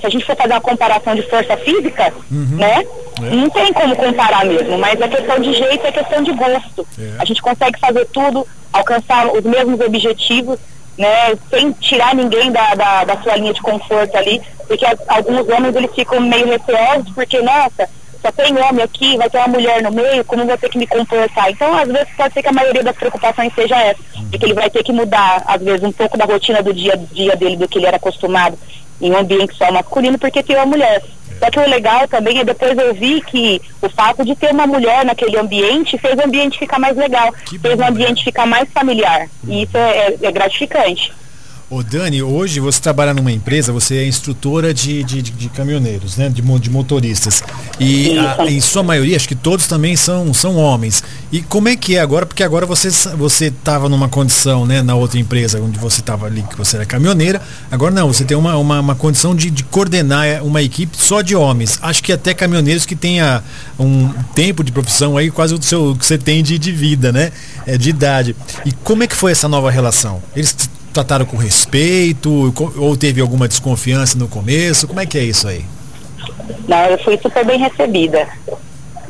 se 0.00 0.06
a 0.06 0.10
gente 0.10 0.24
for 0.24 0.36
fazer 0.36 0.52
uma 0.52 0.60
comparação 0.60 1.14
de 1.14 1.22
força 1.22 1.56
física, 1.58 2.12
uhum. 2.30 2.56
né? 2.56 2.84
É. 3.20 3.34
Não 3.34 3.50
tem 3.50 3.72
como 3.72 3.94
comparar 3.96 4.44
mesmo, 4.44 4.78
mas 4.78 5.00
é 5.00 5.08
questão 5.08 5.40
de 5.40 5.52
jeito, 5.52 5.86
é 5.86 5.92
questão 5.92 6.22
de 6.22 6.32
gosto. 6.32 6.86
É. 6.98 7.16
A 7.18 7.24
gente 7.24 7.42
consegue 7.42 7.78
fazer 7.78 8.06
tudo, 8.06 8.46
alcançar 8.72 9.26
os 9.26 9.42
mesmos 9.42 9.80
objetivos, 9.80 10.58
né? 10.98 11.34
Sem 11.48 11.72
tirar 11.72 12.14
ninguém 12.14 12.50
da, 12.50 12.74
da, 12.74 13.04
da 13.04 13.22
sua 13.22 13.36
linha 13.36 13.54
de 13.54 13.62
conforto 13.62 14.16
ali, 14.16 14.42
porque 14.66 14.84
alguns 15.06 15.48
homens 15.48 15.76
eles 15.76 15.94
ficam 15.94 16.20
meio 16.20 16.48
receosos, 16.48 17.10
porque, 17.14 17.40
nossa, 17.40 17.88
só 18.20 18.32
tem 18.32 18.58
homem 18.58 18.82
aqui, 18.82 19.16
vai 19.16 19.30
ter 19.30 19.38
uma 19.38 19.48
mulher 19.48 19.80
no 19.82 19.92
meio, 19.92 20.24
como 20.24 20.44
vou 20.44 20.58
ter 20.58 20.68
que 20.68 20.78
me 20.78 20.86
comportar? 20.86 21.50
Então, 21.50 21.72
às 21.72 21.86
vezes, 21.86 22.08
pode 22.16 22.34
ser 22.34 22.42
que 22.42 22.48
a 22.48 22.52
maioria 22.52 22.82
das 22.82 22.96
preocupações 22.96 23.54
seja 23.54 23.80
essa, 23.80 24.00
de 24.14 24.38
que 24.38 24.44
ele 24.44 24.54
vai 24.54 24.68
ter 24.68 24.82
que 24.82 24.92
mudar, 24.92 25.42
às 25.46 25.62
vezes, 25.62 25.84
um 25.84 25.92
pouco 25.92 26.18
da 26.18 26.24
rotina 26.24 26.60
do 26.62 26.74
dia 26.74 26.94
a 26.94 26.96
dia 26.96 27.36
dele, 27.36 27.56
do 27.56 27.68
que 27.68 27.78
ele 27.78 27.86
era 27.86 27.96
acostumado 27.96 28.58
em 29.00 29.12
um 29.12 29.16
ambiente 29.16 29.54
só 29.54 29.70
masculino, 29.70 30.18
porque 30.18 30.42
tem 30.42 30.56
uma 30.56 30.66
mulher. 30.66 31.02
Só 31.38 31.50
que 31.50 31.58
o 31.58 31.68
legal 31.68 32.08
também 32.08 32.40
é 32.40 32.44
depois 32.44 32.76
eu 32.76 32.94
vi 32.94 33.20
que 33.20 33.60
o 33.80 33.88
fato 33.88 34.24
de 34.24 34.34
ter 34.34 34.52
uma 34.52 34.66
mulher 34.66 35.04
naquele 35.04 35.38
ambiente 35.38 35.98
fez 35.98 36.16
o 36.18 36.24
ambiente 36.24 36.58
ficar 36.58 36.78
mais 36.78 36.96
legal, 36.96 37.32
fez 37.60 37.78
o 37.78 37.84
ambiente 37.84 38.24
ficar 38.24 38.46
mais 38.46 38.68
familiar. 38.72 39.28
E 39.46 39.62
isso 39.62 39.76
é, 39.76 40.16
é 40.20 40.32
gratificante. 40.32 41.12
Ô 41.70 41.82
Dani, 41.82 42.22
hoje 42.22 42.60
você 42.60 42.80
trabalha 42.80 43.12
numa 43.12 43.30
empresa, 43.30 43.70
você 43.74 43.98
é 43.98 44.06
instrutora 44.06 44.72
de, 44.72 45.04
de, 45.04 45.20
de, 45.20 45.50
caminhoneiros, 45.50 46.16
né? 46.16 46.30
De, 46.30 46.40
de 46.40 46.70
motoristas. 46.70 47.42
E 47.78 48.16
a, 48.16 48.46
em 48.46 48.58
sua 48.58 48.82
maioria, 48.82 49.14
acho 49.14 49.28
que 49.28 49.34
todos 49.34 49.66
também 49.66 49.94
são, 49.94 50.32
são 50.32 50.56
homens. 50.56 51.04
E 51.30 51.42
como 51.42 51.68
é 51.68 51.76
que 51.76 51.94
é 51.96 52.00
agora? 52.00 52.24
Porque 52.24 52.42
agora 52.42 52.64
você 52.64 52.88
você 53.18 53.48
estava 53.48 53.86
numa 53.86 54.08
condição, 54.08 54.64
né, 54.64 54.80
na 54.80 54.94
outra 54.94 55.20
empresa 55.20 55.60
onde 55.60 55.78
você 55.78 56.00
estava 56.00 56.24
ali, 56.24 56.42
que 56.42 56.56
você 56.56 56.76
era 56.76 56.86
caminhoneira. 56.86 57.42
Agora 57.70 57.92
não, 57.92 58.10
você 58.10 58.24
tem 58.24 58.34
uma, 58.34 58.56
uma, 58.56 58.80
uma 58.80 58.94
condição 58.94 59.36
de, 59.36 59.50
de 59.50 59.62
coordenar 59.62 60.42
uma 60.42 60.62
equipe 60.62 60.96
só 60.96 61.20
de 61.20 61.36
homens. 61.36 61.78
Acho 61.82 62.02
que 62.02 62.14
até 62.14 62.32
caminhoneiros 62.32 62.86
que 62.86 62.96
tenha 62.96 63.42
um 63.78 64.08
tempo 64.34 64.64
de 64.64 64.72
profissão 64.72 65.18
aí, 65.18 65.30
quase 65.30 65.52
o 65.52 65.62
seu 65.62 65.94
que 65.94 66.06
você 66.06 66.16
tem 66.16 66.42
de, 66.42 66.58
de 66.58 66.72
vida, 66.72 67.12
né? 67.12 67.30
É, 67.66 67.76
de 67.76 67.90
idade. 67.90 68.34
E 68.64 68.72
como 68.72 69.02
é 69.02 69.06
que 69.06 69.14
foi 69.14 69.32
essa 69.32 69.46
nova 69.46 69.70
relação? 69.70 70.22
Eles 70.34 70.56
trataram 70.92 71.26
com 71.26 71.36
respeito 71.36 72.52
ou 72.76 72.96
teve 72.96 73.20
alguma 73.20 73.48
desconfiança 73.48 74.18
no 74.18 74.28
começo? 74.28 74.86
Como 74.86 75.00
é 75.00 75.06
que 75.06 75.18
é 75.18 75.22
isso 75.22 75.48
aí? 75.48 75.64
Não, 76.66 76.84
eu 76.86 76.98
fui 76.98 77.18
super 77.18 77.44
bem 77.44 77.58
recebida. 77.58 78.28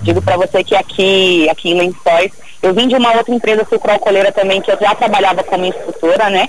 Digo 0.02 0.22
para 0.22 0.36
você 0.36 0.62
que 0.62 0.74
aqui, 0.74 1.48
aqui 1.48 1.70
em 1.70 1.78
Lençóis, 1.78 2.32
eu 2.62 2.74
vim 2.74 2.88
de 2.88 2.94
uma 2.94 3.16
outra 3.16 3.34
empresa 3.34 3.66
sucroalcooleira 3.68 4.32
também, 4.32 4.60
que 4.60 4.70
eu 4.70 4.78
já 4.80 4.94
trabalhava 4.94 5.42
como 5.42 5.66
instrutora, 5.66 6.30
né? 6.30 6.48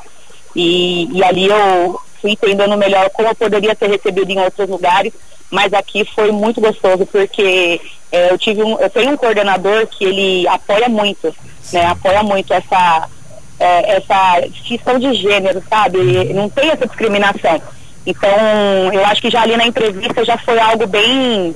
E, 0.56 1.10
e 1.12 1.24
ali 1.24 1.48
eu 1.48 2.00
fui 2.22 2.32
entendendo 2.32 2.78
melhor 2.78 3.10
como 3.12 3.30
eu 3.30 3.36
poderia 3.36 3.76
ser 3.76 3.90
recebida 3.90 4.32
em 4.32 4.40
outros 4.40 4.68
lugares, 4.68 5.14
mas 5.50 5.74
aqui 5.74 6.06
foi 6.06 6.32
muito 6.32 6.62
gostoso, 6.62 7.06
porque 7.06 7.82
é, 8.12 8.32
eu 8.32 8.38
tive 8.38 8.64
um, 8.64 8.80
eu 8.80 8.90
tenho 8.90 9.12
um 9.12 9.18
coordenador 9.18 9.88
que 9.88 10.04
ele 10.04 10.48
apoia 10.48 10.90
muito, 10.90 11.34
né? 11.72 11.86
Apoia 11.86 12.24
muito 12.24 12.54
essa 12.54 13.08
é, 13.60 13.98
essa 13.98 14.48
distinção 14.48 14.98
de 14.98 15.14
gênero, 15.14 15.62
sabe? 15.70 16.34
Não 16.34 16.50
tem 16.50 16.70
essa 16.70 16.88
discriminação. 16.88 17.62
Então, 18.06 18.32
eu 18.94 19.06
acho 19.06 19.22
que 19.22 19.30
já 19.30 19.42
ali 19.42 19.58
na 19.58 19.68
entrevista 19.68 20.24
já 20.24 20.38
foi 20.38 20.58
algo 20.60 20.88
bem, 20.88 21.56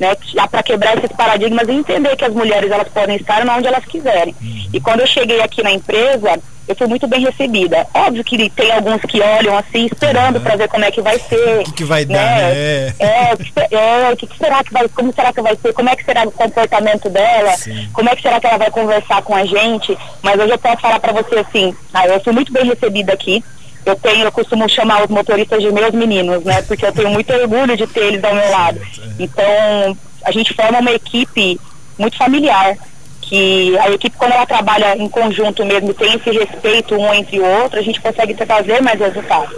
né, 0.00 0.16
para 0.50 0.62
quebrar 0.62 0.96
esses 0.96 1.12
paradigmas 1.12 1.68
e 1.68 1.72
entender 1.72 2.16
que 2.16 2.24
as 2.24 2.32
mulheres 2.32 2.70
elas 2.70 2.88
podem 2.88 3.16
estar 3.16 3.46
onde 3.46 3.68
elas 3.68 3.84
quiserem. 3.84 4.34
Uhum. 4.40 4.70
E 4.72 4.80
quando 4.80 5.00
eu 5.00 5.06
cheguei 5.06 5.42
aqui 5.42 5.62
na 5.62 5.70
empresa, 5.70 6.40
eu 6.66 6.74
fui 6.74 6.86
muito 6.86 7.06
bem 7.06 7.20
recebida. 7.20 7.86
Óbvio 7.92 8.24
que 8.24 8.48
tem 8.50 8.72
alguns 8.72 9.02
que 9.02 9.20
olham 9.20 9.58
assim, 9.58 9.86
esperando 9.86 10.36
uhum. 10.36 10.42
para 10.42 10.56
ver 10.56 10.68
como 10.68 10.84
é 10.84 10.90
que 10.90 11.02
vai 11.02 11.18
ser. 11.18 11.60
O 11.60 11.64
que, 11.64 11.72
que 11.72 11.84
vai 11.84 12.04
né? 12.06 12.14
dar, 12.14 12.40
né? 12.40 12.94
É, 12.98 13.30
é, 13.72 14.12
o 14.12 14.16
que, 14.16 14.26
que, 14.26 14.38
será 14.38 14.64
que 14.64 14.72
vai, 14.72 14.88
como 14.88 15.12
será 15.12 15.32
que 15.32 15.42
vai 15.42 15.56
ser, 15.56 15.72
como 15.74 15.90
é 15.90 15.96
que 15.96 16.04
será 16.04 16.26
o 16.26 16.32
comportamento 16.32 17.10
dela, 17.10 17.52
Sim. 17.58 17.88
como 17.92 18.08
é 18.08 18.16
que 18.16 18.22
será 18.22 18.40
que 18.40 18.46
ela 18.46 18.56
vai 18.56 18.70
conversar 18.70 19.20
com 19.22 19.34
a 19.34 19.44
gente. 19.44 19.98
Mas 20.22 20.40
hoje 20.40 20.52
eu 20.52 20.58
posso 20.58 20.80
falar 20.80 20.98
para 20.98 21.12
você 21.12 21.40
assim, 21.40 21.74
ah, 21.92 22.06
eu 22.06 22.20
fui 22.20 22.32
muito 22.32 22.52
bem 22.52 22.64
recebida 22.64 23.12
aqui. 23.12 23.44
Eu 23.84 23.96
tenho, 23.96 24.24
eu 24.24 24.32
costumo 24.32 24.68
chamar 24.68 25.02
os 25.04 25.08
motoristas 25.08 25.62
de 25.62 25.72
meus 25.72 25.92
meninos, 25.92 26.44
né? 26.44 26.62
Porque 26.62 26.84
eu 26.84 26.92
tenho 26.92 27.10
muito 27.10 27.32
orgulho 27.32 27.76
de 27.76 27.86
ter 27.86 28.04
eles 28.04 28.22
ao 28.22 28.34
meu 28.34 28.50
lado. 28.50 28.80
Então, 29.18 29.96
a 30.24 30.30
gente 30.30 30.52
forma 30.54 30.80
uma 30.80 30.92
equipe 30.92 31.58
muito 31.98 32.16
familiar 32.16 32.76
que 33.22 33.78
a 33.78 33.90
equipe, 33.90 34.16
quando 34.16 34.32
ela 34.32 34.46
trabalha 34.46 34.96
em 34.96 35.08
conjunto 35.08 35.64
mesmo, 35.64 35.94
tem 35.94 36.14
esse 36.14 36.30
respeito 36.30 36.96
um 36.96 37.14
entre 37.14 37.38
o 37.38 37.44
outro, 37.44 37.78
a 37.78 37.82
gente 37.82 38.00
consegue 38.00 38.34
trazer 38.34 38.82
mais 38.82 38.98
resultados. 38.98 39.56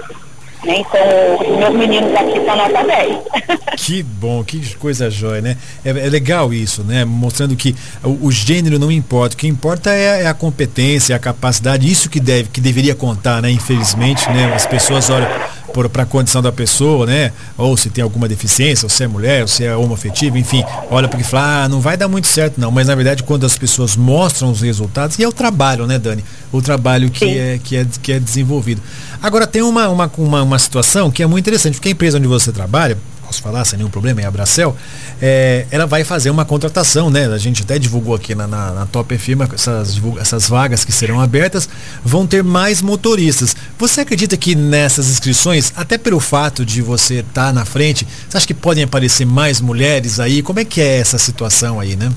Né? 0.64 0.78
Então, 0.78 1.58
meus 1.58 1.74
meninos 1.74 2.14
aqui 2.14 2.44
são 2.44 2.56
nota 2.56 2.84
10. 2.84 3.62
Que 3.74 4.02
bom, 4.02 4.44
que 4.44 4.76
coisa 4.76 5.10
jóia, 5.10 5.40
né? 5.40 5.56
É, 5.84 5.90
é 5.90 6.08
legal 6.08 6.52
isso, 6.52 6.84
né? 6.84 7.04
Mostrando 7.04 7.56
que 7.56 7.74
o, 8.04 8.26
o, 8.26 8.30
gênero 8.30 8.78
não 8.78 8.92
importa, 8.92 9.34
o 9.34 9.38
que 9.38 9.48
importa 9.48 9.90
é, 9.90 10.22
é, 10.22 10.26
a 10.28 10.34
competência, 10.34 11.16
a 11.16 11.18
capacidade, 11.18 11.90
isso 11.90 12.08
que 12.08 12.20
deve, 12.20 12.48
que 12.50 12.60
deveria 12.60 12.94
contar, 12.94 13.42
né? 13.42 13.50
Infelizmente, 13.50 14.28
né? 14.28 14.52
As 14.54 14.66
pessoas 14.66 15.10
olham 15.10 15.28
para 15.72 16.02
a 16.02 16.06
condição 16.06 16.42
da 16.42 16.52
pessoa, 16.52 17.06
né? 17.06 17.32
Ou 17.56 17.76
se 17.76 17.90
tem 17.90 18.04
alguma 18.04 18.28
deficiência, 18.28 18.86
ou 18.86 18.90
se 18.90 19.02
é 19.02 19.08
mulher, 19.08 19.42
ou 19.42 19.48
se 19.48 19.64
é 19.64 19.74
homoafetivo, 19.74 20.36
enfim, 20.38 20.64
olha 20.90 21.08
porque 21.08 21.24
fala, 21.24 21.64
ah, 21.64 21.68
não 21.68 21.80
vai 21.80 21.96
dar 21.96 22.08
muito 22.08 22.26
certo 22.26 22.60
não, 22.60 22.70
mas 22.70 22.86
na 22.86 22.94
verdade 22.94 23.22
quando 23.22 23.46
as 23.46 23.56
pessoas 23.56 23.96
mostram 23.96 24.50
os 24.50 24.60
resultados, 24.60 25.18
e 25.18 25.24
é 25.24 25.28
o 25.28 25.32
trabalho, 25.32 25.86
né, 25.86 25.98
Dani? 25.98 26.24
O 26.52 26.60
trabalho 26.60 27.10
que 27.10 27.24
é, 27.24 27.58
que 27.62 27.76
é, 27.76 27.86
que 28.02 28.12
é 28.12 28.20
desenvolvido. 28.20 28.82
Agora 29.22 29.46
tem 29.46 29.62
uma, 29.62 29.88
uma, 29.88 30.10
uma, 30.18 30.42
uma 30.42 30.58
situação 30.58 31.10
que 31.10 31.22
é 31.22 31.26
muito 31.26 31.44
interessante, 31.44 31.74
porque 31.74 31.88
a 31.88 31.92
empresa 31.92 32.18
onde 32.18 32.28
você 32.28 32.52
trabalha, 32.52 32.98
posso 33.32 33.42
falar 33.42 33.64
sem 33.64 33.78
nenhum 33.78 33.88
problema, 33.88 34.20
é 34.20 34.26
a 34.26 34.30
Bracel, 34.30 34.76
é, 35.20 35.64
ela 35.70 35.86
vai 35.86 36.04
fazer 36.04 36.28
uma 36.28 36.44
contratação, 36.44 37.08
né? 37.08 37.26
A 37.26 37.38
gente 37.38 37.62
até 37.62 37.78
divulgou 37.78 38.14
aqui 38.14 38.34
na, 38.34 38.46
na, 38.46 38.70
na 38.72 38.86
Top 38.86 39.16
FM 39.16 39.40
essas, 39.54 39.98
essas 40.20 40.48
vagas 40.48 40.84
que 40.84 40.92
serão 40.92 41.18
abertas, 41.18 41.66
vão 42.04 42.26
ter 42.26 42.44
mais 42.44 42.82
motoristas. 42.82 43.56
Você 43.78 44.02
acredita 44.02 44.36
que 44.36 44.54
nessas 44.54 45.08
inscrições, 45.08 45.72
até 45.74 45.96
pelo 45.96 46.20
fato 46.20 46.64
de 46.64 46.82
você 46.82 47.20
estar 47.20 47.46
tá 47.46 47.52
na 47.52 47.64
frente, 47.64 48.06
você 48.28 48.36
acha 48.36 48.46
que 48.46 48.54
podem 48.54 48.84
aparecer 48.84 49.24
mais 49.24 49.60
mulheres 49.60 50.20
aí? 50.20 50.42
Como 50.42 50.60
é 50.60 50.64
que 50.64 50.82
é 50.82 50.98
essa 50.98 51.16
situação 51.16 51.80
aí, 51.80 51.96
né? 51.96 52.12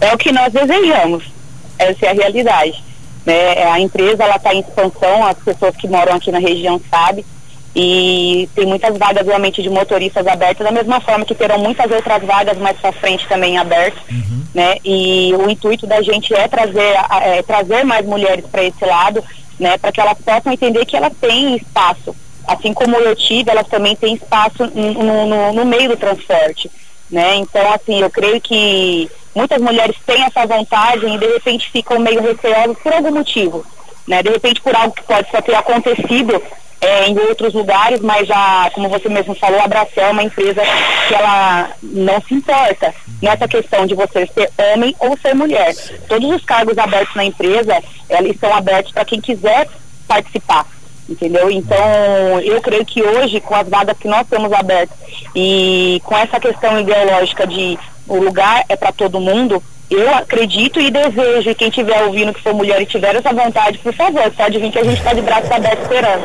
É 0.00 0.14
o 0.14 0.16
que 0.16 0.32
nós 0.32 0.50
desejamos. 0.50 1.24
Essa 1.78 2.06
é 2.06 2.10
a 2.10 2.14
realidade. 2.14 2.82
Né? 3.26 3.64
A 3.64 3.78
empresa 3.78 4.24
está 4.34 4.54
em 4.54 4.60
expansão, 4.60 5.26
as 5.26 5.36
pessoas 5.38 5.76
que 5.76 5.86
moram 5.86 6.14
aqui 6.14 6.32
na 6.32 6.38
região 6.38 6.80
sabem 6.90 7.22
e 7.74 8.48
tem 8.54 8.66
muitas 8.66 8.96
vagas 8.98 9.26
realmente 9.26 9.62
de 9.62 9.70
motoristas 9.70 10.26
abertas, 10.26 10.66
da 10.66 10.72
mesma 10.72 11.00
forma 11.00 11.24
que 11.24 11.34
terão 11.34 11.58
muitas 11.58 11.90
outras 11.90 12.22
vagas 12.24 12.58
mais 12.58 12.76
para 12.78 12.92
frente 12.92 13.28
também 13.28 13.58
abertas, 13.58 14.02
uhum. 14.10 14.42
né? 14.52 14.76
E 14.84 15.32
o 15.34 15.48
intuito 15.48 15.86
da 15.86 16.02
gente 16.02 16.34
é 16.34 16.48
trazer, 16.48 16.94
é, 17.22 17.42
trazer 17.42 17.84
mais 17.84 18.04
mulheres 18.04 18.44
para 18.50 18.64
esse 18.64 18.84
lado, 18.84 19.22
né? 19.58 19.78
Para 19.78 19.92
que 19.92 20.00
elas 20.00 20.18
possam 20.18 20.52
entender 20.52 20.84
que 20.84 20.96
elas 20.96 21.12
têm 21.20 21.56
espaço, 21.56 22.14
assim 22.46 22.74
como 22.74 22.96
eu 22.96 23.14
tive, 23.14 23.50
elas 23.50 23.68
também 23.68 23.94
têm 23.94 24.14
espaço 24.14 24.66
no, 24.74 25.26
no, 25.26 25.52
no 25.52 25.64
meio 25.64 25.90
do 25.90 25.96
transporte, 25.96 26.68
né? 27.08 27.36
Então, 27.36 27.72
assim, 27.72 28.00
eu 28.00 28.10
creio 28.10 28.40
que 28.40 29.08
muitas 29.32 29.60
mulheres 29.62 29.96
têm 30.04 30.24
essa 30.24 30.44
vontade 30.44 31.06
e 31.06 31.18
de 31.18 31.26
repente 31.26 31.70
ficam 31.70 32.00
meio 32.00 32.20
receosas 32.20 32.76
por 32.82 32.92
algum 32.92 33.12
motivo, 33.12 33.64
né? 34.08 34.24
De 34.24 34.30
repente 34.30 34.60
por 34.60 34.74
algo 34.74 34.92
que 34.92 35.04
pode 35.04 35.30
só 35.30 35.40
ter 35.40 35.54
acontecido 35.54 36.42
é, 36.80 37.08
em 37.08 37.18
outros 37.18 37.52
lugares, 37.52 38.00
mas 38.00 38.26
já, 38.26 38.70
como 38.72 38.88
você 38.88 39.08
mesmo 39.08 39.34
falou, 39.34 39.60
a 39.60 39.68
Bracel 39.68 40.06
é 40.06 40.10
uma 40.10 40.22
empresa 40.22 40.62
que 41.06 41.14
ela 41.14 41.70
não 41.82 42.20
se 42.22 42.34
importa 42.34 42.94
nessa 43.22 43.46
questão 43.46 43.86
de 43.86 43.94
você 43.94 44.26
ser 44.26 44.50
homem 44.56 44.96
ou 44.98 45.16
ser 45.18 45.34
mulher. 45.34 45.74
Todos 46.08 46.30
os 46.30 46.44
cargos 46.44 46.78
abertos 46.78 47.14
na 47.14 47.24
empresa, 47.24 47.82
eles 48.08 48.38
são 48.40 48.52
abertos 48.54 48.92
para 48.92 49.04
quem 49.04 49.20
quiser 49.20 49.68
participar. 50.08 50.66
Entendeu? 51.08 51.50
Então, 51.50 52.40
eu 52.42 52.60
creio 52.62 52.86
que 52.86 53.02
hoje, 53.02 53.40
com 53.40 53.54
as 53.54 53.68
vagas 53.68 53.98
que 53.98 54.06
nós 54.06 54.26
temos 54.28 54.52
abertas 54.52 54.96
e 55.34 56.00
com 56.04 56.16
essa 56.16 56.38
questão 56.38 56.80
ideológica 56.80 57.46
de 57.46 57.76
o 58.06 58.16
lugar 58.16 58.64
é 58.68 58.76
para 58.76 58.92
todo 58.92 59.20
mundo, 59.20 59.62
eu 59.90 60.14
acredito 60.14 60.80
e 60.80 60.90
desejo, 60.90 61.50
e 61.50 61.54
quem 61.54 61.68
estiver 61.68 62.02
ouvindo 62.04 62.32
que 62.32 62.42
for 62.42 62.54
mulher 62.54 62.80
e 62.80 62.86
tiver 62.86 63.16
essa 63.16 63.32
vontade, 63.32 63.78
por 63.78 63.92
favor, 63.92 64.30
pode 64.30 64.58
vir 64.58 64.70
que 64.70 64.78
a 64.78 64.84
gente 64.84 64.98
está 64.98 65.12
de 65.12 65.20
braços 65.20 65.50
abertos 65.50 65.82
esperando. 65.82 66.24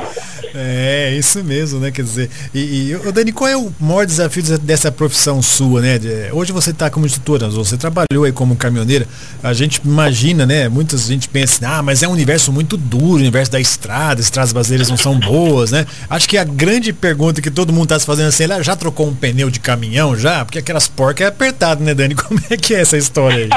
É, 0.53 1.13
isso 1.17 1.43
mesmo, 1.43 1.79
né? 1.79 1.91
Quer 1.91 2.03
dizer, 2.03 2.29
e, 2.53 2.91
e 2.91 3.11
Dani, 3.11 3.31
qual 3.31 3.49
é 3.49 3.57
o 3.57 3.73
maior 3.79 4.05
desafio 4.05 4.43
dessa 4.59 4.91
profissão 4.91 5.41
sua, 5.41 5.81
né? 5.81 5.99
Hoje 6.31 6.53
você 6.53 6.69
está 6.69 6.89
como 6.89 7.05
instrutora, 7.05 7.49
você 7.49 7.75
trabalhou 7.75 8.23
aí 8.23 8.31
como 8.31 8.55
caminhoneira, 8.55 9.07
a 9.43 9.51
gente 9.51 9.81
imagina, 9.83 10.45
né? 10.45 10.69
Muita 10.69 10.95
gente 10.97 11.27
pensa, 11.27 11.67
ah, 11.67 11.81
mas 11.81 12.03
é 12.03 12.07
um 12.07 12.11
universo 12.11 12.53
muito 12.53 12.77
duro, 12.77 13.15
o 13.15 13.15
universo 13.15 13.51
da 13.51 13.59
estrada, 13.59 14.21
as 14.21 14.27
estradas 14.27 14.53
brasileiras 14.53 14.89
não 14.89 14.97
são 14.97 15.19
boas, 15.19 15.71
né? 15.71 15.85
Acho 16.09 16.29
que 16.29 16.37
a 16.37 16.43
grande 16.43 16.93
pergunta 16.93 17.41
que 17.41 17.51
todo 17.51 17.73
mundo 17.73 17.85
está 17.85 17.99
se 17.99 18.05
fazendo 18.05 18.27
assim, 18.27 18.43
ela 18.43 18.63
já 18.63 18.75
trocou 18.75 19.07
um 19.07 19.15
pneu 19.15 19.49
de 19.49 19.59
caminhão 19.59 20.15
já? 20.15 20.45
Porque 20.45 20.59
aquelas 20.59 20.87
porcas 20.87 21.25
é 21.25 21.29
apertado, 21.29 21.83
né, 21.83 21.93
Dani? 21.93 22.15
Como 22.15 22.39
é 22.49 22.55
que 22.55 22.73
é 22.73 22.81
essa 22.81 22.97
história 22.97 23.45
aí? 23.45 23.49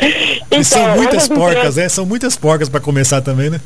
Então, 0.00 0.60
e 0.60 0.64
são 0.64 0.96
muitas 0.96 1.28
porcas, 1.28 1.76
né? 1.76 1.88
São 1.88 2.06
muitas 2.06 2.36
porcas 2.36 2.68
para 2.68 2.80
começar 2.80 3.20
também, 3.20 3.50
né? 3.50 3.60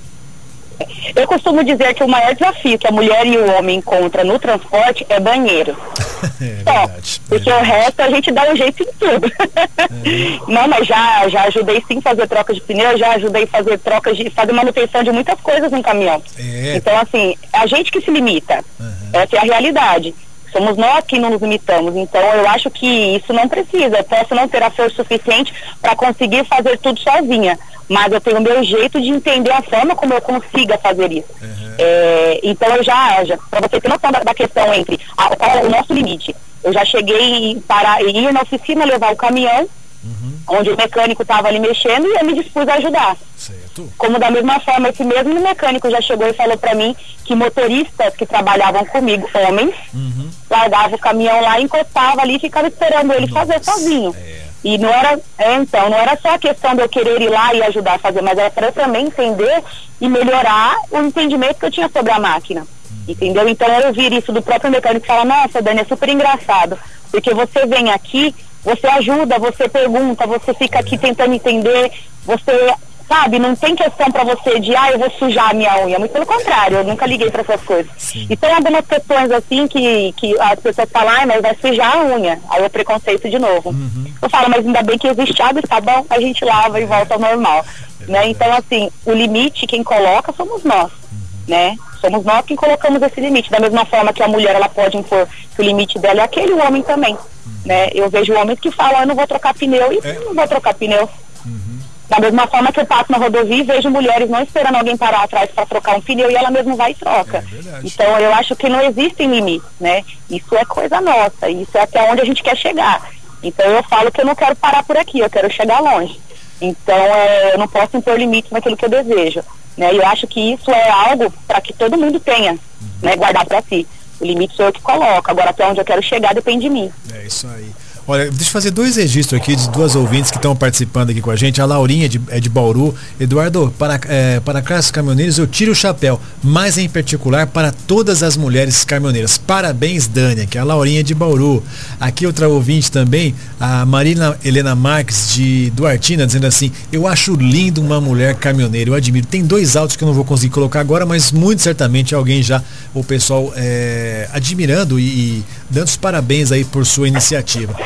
Eu 1.14 1.26
costumo 1.26 1.64
dizer 1.64 1.94
que 1.94 2.04
o 2.04 2.08
maior 2.08 2.34
desafio 2.34 2.78
que 2.78 2.86
a 2.86 2.92
mulher 2.92 3.26
e 3.26 3.36
o 3.36 3.52
homem 3.56 3.78
encontram 3.78 4.24
no 4.24 4.38
transporte 4.38 5.04
é 5.08 5.18
banheiro. 5.18 5.76
é 6.40 6.44
verdade. 6.44 7.20
porque 7.28 7.50
é. 7.50 7.56
o 7.56 7.62
resto 7.62 8.00
a 8.00 8.10
gente 8.10 8.30
dá 8.30 8.50
um 8.50 8.56
jeito 8.56 8.82
em 8.82 8.86
tudo. 8.98 9.26
É. 9.26 10.38
Não, 10.46 10.68
mas 10.68 10.86
já, 10.86 11.28
já 11.28 11.44
ajudei 11.44 11.82
sim 11.88 11.98
a 11.98 12.02
fazer 12.02 12.28
troca 12.28 12.54
de 12.54 12.60
pneu, 12.60 12.96
já 12.96 13.12
ajudei 13.12 13.44
a 13.44 13.46
fazer 13.48 13.78
trocas 13.78 14.16
de 14.16 14.30
fazer 14.30 14.52
manutenção 14.52 15.02
de 15.02 15.10
muitas 15.10 15.40
coisas 15.40 15.72
no 15.72 15.82
caminhão. 15.82 16.22
É. 16.38 16.76
Então, 16.76 16.96
assim, 16.96 17.36
a 17.52 17.66
gente 17.66 17.90
que 17.90 18.00
se 18.00 18.10
limita. 18.10 18.64
Uhum. 18.78 19.10
Essa 19.12 19.36
é 19.36 19.38
a 19.40 19.42
realidade. 19.42 20.14
Somos 20.52 20.76
nós 20.76 21.04
que 21.04 21.18
não 21.18 21.30
nos 21.30 21.40
limitamos. 21.40 21.94
Então, 21.96 22.20
eu 22.20 22.48
acho 22.48 22.70
que 22.70 22.86
isso 22.86 23.32
não 23.32 23.48
precisa. 23.48 23.98
Eu 23.98 24.04
posso 24.04 24.34
não 24.34 24.48
ter 24.48 24.62
a 24.62 24.70
força 24.70 24.96
suficiente 24.96 25.52
para 25.80 25.94
conseguir 25.96 26.44
fazer 26.44 26.78
tudo 26.78 26.98
sozinha. 27.00 27.58
Mas 27.88 28.12
eu 28.12 28.20
tenho 28.20 28.38
o 28.38 28.42
meu 28.42 28.62
jeito 28.62 29.00
de 29.00 29.08
entender 29.08 29.50
a 29.50 29.62
forma 29.62 29.94
como 29.94 30.12
eu 30.12 30.20
consiga 30.20 30.76
fazer 30.78 31.10
isso. 31.12 31.28
Uhum. 31.40 31.74
É, 31.78 32.40
então, 32.42 32.68
eu 32.76 32.82
já, 32.82 33.24
já 33.24 33.38
para 33.50 33.68
você 33.68 33.80
ter 33.80 33.88
noção 33.88 34.10
da, 34.10 34.20
da 34.20 34.34
questão 34.34 34.74
entre 34.74 34.98
a, 35.16 35.36
qual 35.36 35.50
é 35.50 35.64
o 35.64 35.70
nosso 35.70 35.92
limite. 35.92 36.34
Eu 36.62 36.72
já 36.72 36.84
cheguei 36.84 37.62
para 37.66 38.02
ir 38.02 38.32
na 38.32 38.42
oficina 38.42 38.84
levar 38.84 39.12
o 39.12 39.16
caminhão 39.16 39.68
Uhum. 40.04 40.38
onde 40.58 40.70
o 40.70 40.76
mecânico 40.76 41.22
estava 41.22 41.48
ali 41.48 41.58
mexendo 41.58 42.06
e 42.06 42.14
eu 42.14 42.24
me 42.24 42.34
dispus 42.34 42.68
a 42.68 42.74
ajudar. 42.74 43.16
Certo. 43.36 43.92
Como 43.98 44.18
da 44.18 44.30
mesma 44.30 44.60
forma, 44.60 44.88
esse 44.88 45.02
mesmo 45.02 45.40
mecânico 45.40 45.90
já 45.90 46.00
chegou 46.00 46.26
e 46.26 46.32
falou 46.32 46.56
para 46.56 46.74
mim 46.74 46.94
que 47.24 47.34
motoristas 47.34 48.14
que 48.14 48.24
trabalhavam 48.24 48.84
comigo, 48.86 49.28
homens, 49.34 49.74
uhum. 49.92 50.30
largavam 50.48 50.94
o 50.94 50.98
caminhão 50.98 51.40
lá, 51.40 51.60
encostava 51.60 52.22
ali 52.22 52.36
e 52.36 52.40
ficava 52.40 52.68
esperando 52.68 53.12
ele 53.12 53.26
Nossa, 53.26 53.46
fazer 53.46 53.64
sozinho. 53.64 54.14
É. 54.16 54.38
E 54.64 54.76
não 54.76 54.88
era, 54.88 55.18
é, 55.38 55.54
então, 55.54 55.88
não 55.88 55.96
era 55.96 56.16
só 56.16 56.34
a 56.34 56.38
questão 56.38 56.74
de 56.74 56.82
eu 56.82 56.88
querer 56.88 57.20
ir 57.20 57.28
lá 57.28 57.54
e 57.54 57.62
ajudar 57.62 57.94
a 57.94 57.98
fazer, 57.98 58.22
mas 58.22 58.38
era 58.38 58.50
para 58.50 58.66
eu 58.68 58.72
também 58.72 59.06
entender 59.06 59.62
e 60.00 60.08
melhorar 60.08 60.76
o 60.90 60.98
entendimento 60.98 61.58
que 61.58 61.66
eu 61.66 61.70
tinha 61.70 61.88
sobre 61.88 62.12
a 62.12 62.18
máquina. 62.18 62.60
Uhum. 62.60 63.04
Entendeu? 63.08 63.48
Então 63.48 63.68
eu 63.68 63.88
ouvir 63.88 64.12
isso 64.12 64.32
do 64.32 64.42
próprio 64.42 64.70
mecânico 64.70 65.04
e 65.04 65.08
falar, 65.08 65.24
nossa, 65.24 65.62
Dani, 65.62 65.80
é 65.80 65.84
super 65.84 66.08
engraçado. 66.08 66.78
Porque 67.10 67.32
você 67.32 67.66
vem 67.66 67.90
aqui 67.90 68.34
você 68.68 68.86
ajuda, 68.86 69.38
você 69.38 69.66
pergunta, 69.66 70.26
você 70.26 70.52
fica 70.52 70.78
aqui 70.78 70.98
tentando 70.98 71.32
entender, 71.32 71.90
você 72.26 72.74
sabe, 73.08 73.38
não 73.38 73.56
tem 73.56 73.74
questão 73.74 74.10
para 74.12 74.22
você 74.22 74.60
de, 74.60 74.76
ah, 74.76 74.92
eu 74.92 74.98
vou 74.98 75.10
sujar 75.12 75.50
a 75.50 75.54
minha 75.54 75.86
unha. 75.86 75.98
Muito 75.98 76.12
pelo 76.12 76.26
contrário, 76.26 76.76
eu 76.76 76.84
nunca 76.84 77.06
liguei 77.06 77.30
para 77.30 77.40
essas 77.40 77.62
coisas. 77.62 77.90
Sim. 77.96 78.26
E 78.28 78.36
tem 78.36 78.52
algumas 78.52 78.84
questões 78.86 79.32
assim 79.32 79.66
que, 79.66 80.12
que 80.12 80.38
as 80.38 80.60
pessoas 80.60 80.90
falam, 80.90 81.14
ah, 81.18 81.26
mas 81.26 81.40
vai 81.40 81.56
sujar 81.58 81.96
a 81.96 82.04
unha. 82.04 82.38
Aí 82.50 82.62
é 82.62 82.68
preconceito 82.68 83.30
de 83.30 83.38
novo. 83.38 83.70
Uhum. 83.70 84.12
Eu 84.20 84.28
falo, 84.28 84.50
mas 84.50 84.66
ainda 84.66 84.82
bem 84.82 84.98
que 84.98 85.08
existe 85.08 85.40
água, 85.40 85.62
tá 85.62 85.80
bom, 85.80 86.04
a 86.10 86.20
gente 86.20 86.44
lava 86.44 86.78
e 86.78 86.84
volta 86.84 87.14
ao 87.14 87.20
normal. 87.20 87.64
É 88.02 88.12
né? 88.12 88.28
Então, 88.28 88.52
assim, 88.52 88.90
o 89.06 89.12
limite 89.12 89.66
quem 89.66 89.82
coloca 89.82 90.30
somos 90.36 90.62
nós. 90.62 90.92
Uhum. 90.92 91.18
Né? 91.48 91.76
Somos 92.02 92.22
nós 92.26 92.44
quem 92.44 92.56
colocamos 92.56 93.00
esse 93.00 93.18
limite. 93.18 93.50
Da 93.50 93.58
mesma 93.58 93.86
forma 93.86 94.12
que 94.12 94.22
a 94.22 94.28
mulher 94.28 94.54
ela 94.54 94.68
pode 94.68 94.98
impor 94.98 95.26
que 95.56 95.62
o 95.62 95.64
limite 95.64 95.98
dela 95.98 96.20
é 96.20 96.24
aquele, 96.24 96.52
o 96.52 96.62
homem 96.62 96.82
também. 96.82 97.16
Né? 97.64 97.90
Eu 97.94 98.08
vejo 98.08 98.34
homens 98.34 98.60
que 98.60 98.70
falam, 98.70 99.00
eu 99.00 99.06
não 99.06 99.14
vou 99.14 99.26
trocar 99.26 99.54
pneu 99.54 99.92
e 99.92 100.00
é. 100.02 100.18
não 100.20 100.34
vou 100.34 100.48
trocar 100.48 100.74
pneu. 100.74 101.08
Uhum. 101.44 101.78
Da 102.08 102.18
mesma 102.20 102.46
forma 102.46 102.72
que 102.72 102.80
eu 102.80 102.86
passo 102.86 103.12
na 103.12 103.18
rodovia 103.18 103.58
e 103.58 103.62
vejo 103.62 103.90
mulheres 103.90 104.30
não 104.30 104.42
esperando 104.42 104.76
alguém 104.76 104.96
parar 104.96 105.24
atrás 105.24 105.50
para 105.50 105.66
trocar 105.66 105.96
um 105.96 106.00
pneu 106.00 106.30
e 106.30 106.34
ela 106.34 106.50
mesma 106.50 106.74
vai 106.74 106.92
e 106.92 106.94
troca. 106.94 107.38
É 107.38 107.80
então 107.84 108.18
eu 108.18 108.32
acho 108.32 108.56
que 108.56 108.68
não 108.68 108.80
existem 108.80 109.28
limites, 109.30 109.68
né? 109.78 110.02
Isso 110.30 110.56
é 110.56 110.64
coisa 110.64 111.00
nossa, 111.00 111.50
isso 111.50 111.76
é 111.76 111.82
até 111.82 112.10
onde 112.10 112.22
a 112.22 112.24
gente 112.24 112.42
quer 112.42 112.56
chegar. 112.56 113.10
Então 113.42 113.66
eu 113.66 113.82
falo 113.82 114.10
que 114.10 114.20
eu 114.22 114.24
não 114.24 114.34
quero 114.34 114.56
parar 114.56 114.82
por 114.84 114.96
aqui, 114.96 115.20
eu 115.20 115.28
quero 115.28 115.50
chegar 115.52 115.80
longe. 115.80 116.18
Então 116.60 116.96
é, 116.96 117.54
eu 117.54 117.58
não 117.58 117.68
posso 117.68 117.96
impor 117.96 118.18
limites 118.18 118.50
naquilo 118.50 118.76
que 118.76 118.86
eu 118.86 118.90
desejo. 118.90 119.42
Né? 119.76 119.92
E 119.92 119.98
eu 119.98 120.06
acho 120.06 120.26
que 120.26 120.54
isso 120.54 120.70
é 120.70 120.90
algo 120.90 121.32
para 121.46 121.60
que 121.60 121.72
todo 121.72 121.96
mundo 121.96 122.18
tenha, 122.18 122.52
uhum. 122.52 122.88
né, 123.02 123.16
guardado 123.16 123.46
para 123.46 123.62
si. 123.62 123.86
O 124.20 124.24
limite 124.24 124.56
sou 124.56 124.66
eu 124.66 124.72
que 124.72 124.80
coloco. 124.80 125.30
Agora, 125.30 125.50
até 125.50 125.66
onde 125.66 125.80
eu 125.80 125.84
quero 125.84 126.02
chegar 126.02 126.34
depende 126.34 126.62
de 126.62 126.70
mim. 126.70 126.90
É 127.12 127.24
isso 127.24 127.46
aí. 127.46 127.72
Olha, 128.10 128.30
deixa 128.30 128.44
eu 128.44 128.52
fazer 128.52 128.70
dois 128.70 128.96
registros 128.96 129.38
aqui 129.38 129.54
de 129.54 129.68
duas 129.68 129.94
ouvintes 129.94 130.30
que 130.30 130.38
estão 130.38 130.56
participando 130.56 131.10
aqui 131.10 131.20
com 131.20 131.30
a 131.30 131.36
gente. 131.36 131.60
A 131.60 131.66
Laurinha 131.66 132.08
de, 132.08 132.18
é 132.28 132.40
de 132.40 132.48
Bauru. 132.48 132.94
Eduardo, 133.20 133.70
para, 133.78 134.00
é, 134.08 134.40
para 134.40 134.62
classes 134.62 134.90
caminhoneiros 134.90 135.36
eu 135.36 135.46
tiro 135.46 135.72
o 135.72 135.74
chapéu, 135.74 136.18
mas 136.42 136.78
em 136.78 136.88
particular 136.88 137.48
para 137.48 137.70
todas 137.70 138.22
as 138.22 138.34
mulheres 138.34 138.82
caminhoneiras. 138.82 139.36
Parabéns, 139.36 140.06
Dânia, 140.06 140.46
que 140.46 140.56
é 140.56 140.60
a 140.62 140.64
Laurinha 140.64 141.04
de 141.04 141.14
Bauru. 141.14 141.62
Aqui 142.00 142.26
outra 142.26 142.48
ouvinte 142.48 142.90
também, 142.90 143.34
a 143.60 143.84
Marina 143.84 144.38
Helena 144.42 144.74
Marques 144.74 145.34
de 145.34 145.68
Duartina, 145.72 146.26
dizendo 146.26 146.46
assim, 146.46 146.72
eu 146.90 147.06
acho 147.06 147.34
lindo 147.34 147.82
uma 147.82 148.00
mulher 148.00 148.36
caminhoneira, 148.36 148.88
eu 148.88 148.94
admiro. 148.94 149.26
Tem 149.26 149.44
dois 149.44 149.76
autos 149.76 149.96
que 149.96 150.02
eu 150.02 150.08
não 150.08 150.14
vou 150.14 150.24
conseguir 150.24 150.54
colocar 150.54 150.80
agora, 150.80 151.04
mas 151.04 151.30
muito 151.30 151.60
certamente 151.60 152.14
alguém 152.14 152.42
já, 152.42 152.62
o 152.94 153.04
pessoal 153.04 153.52
é, 153.54 154.30
admirando 154.32 154.98
e, 154.98 155.02
e 155.02 155.44
dando 155.68 155.88
os 155.88 155.96
parabéns 155.96 156.50
aí 156.50 156.64
por 156.64 156.86
sua 156.86 157.06
iniciativa. 157.06 157.76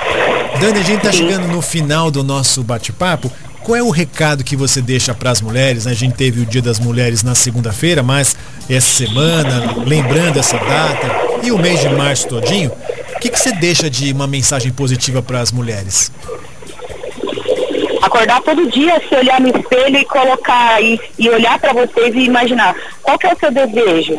Dani, 0.63 0.79
a 0.79 0.83
gente 0.85 0.99
está 0.99 1.11
chegando 1.11 1.49
no 1.49 1.61
final 1.61 2.09
do 2.09 2.23
nosso 2.23 2.63
bate-papo. 2.63 3.33
Qual 3.65 3.75
é 3.75 3.83
o 3.83 3.91
recado 3.91 4.45
que 4.45 4.55
você 4.55 4.81
deixa 4.81 5.13
para 5.13 5.29
as 5.29 5.41
mulheres? 5.41 5.89
A 5.89 5.93
gente 5.93 6.15
teve 6.15 6.41
o 6.41 6.47
Dia 6.47 6.63
das 6.63 6.79
Mulheres 6.79 7.25
na 7.25 7.35
segunda-feira, 7.35 8.01
mas 8.01 8.37
essa 8.71 8.89
semana, 8.89 9.75
lembrando 9.85 10.39
essa 10.39 10.57
data 10.59 11.11
e 11.43 11.51
o 11.51 11.59
mês 11.59 11.81
de 11.81 11.89
março 11.89 12.29
todinho, 12.29 12.71
o 12.71 13.19
que, 13.19 13.29
que 13.29 13.41
você 13.41 13.51
deixa 13.51 13.91
de 13.91 14.13
uma 14.13 14.29
mensagem 14.29 14.71
positiva 14.71 15.21
para 15.21 15.41
as 15.41 15.51
mulheres? 15.51 16.13
Acordar 18.01 18.41
todo 18.43 18.71
dia, 18.71 19.03
se 19.09 19.17
olhar 19.17 19.41
no 19.41 19.49
espelho 19.49 19.99
e 19.99 20.05
colocar 20.05 20.81
e, 20.81 21.01
e 21.19 21.29
olhar 21.29 21.59
para 21.59 21.73
vocês 21.73 22.15
e 22.15 22.21
imaginar 22.21 22.77
qual 23.03 23.19
é 23.21 23.35
o 23.35 23.37
seu 23.37 23.51
desejo, 23.51 24.17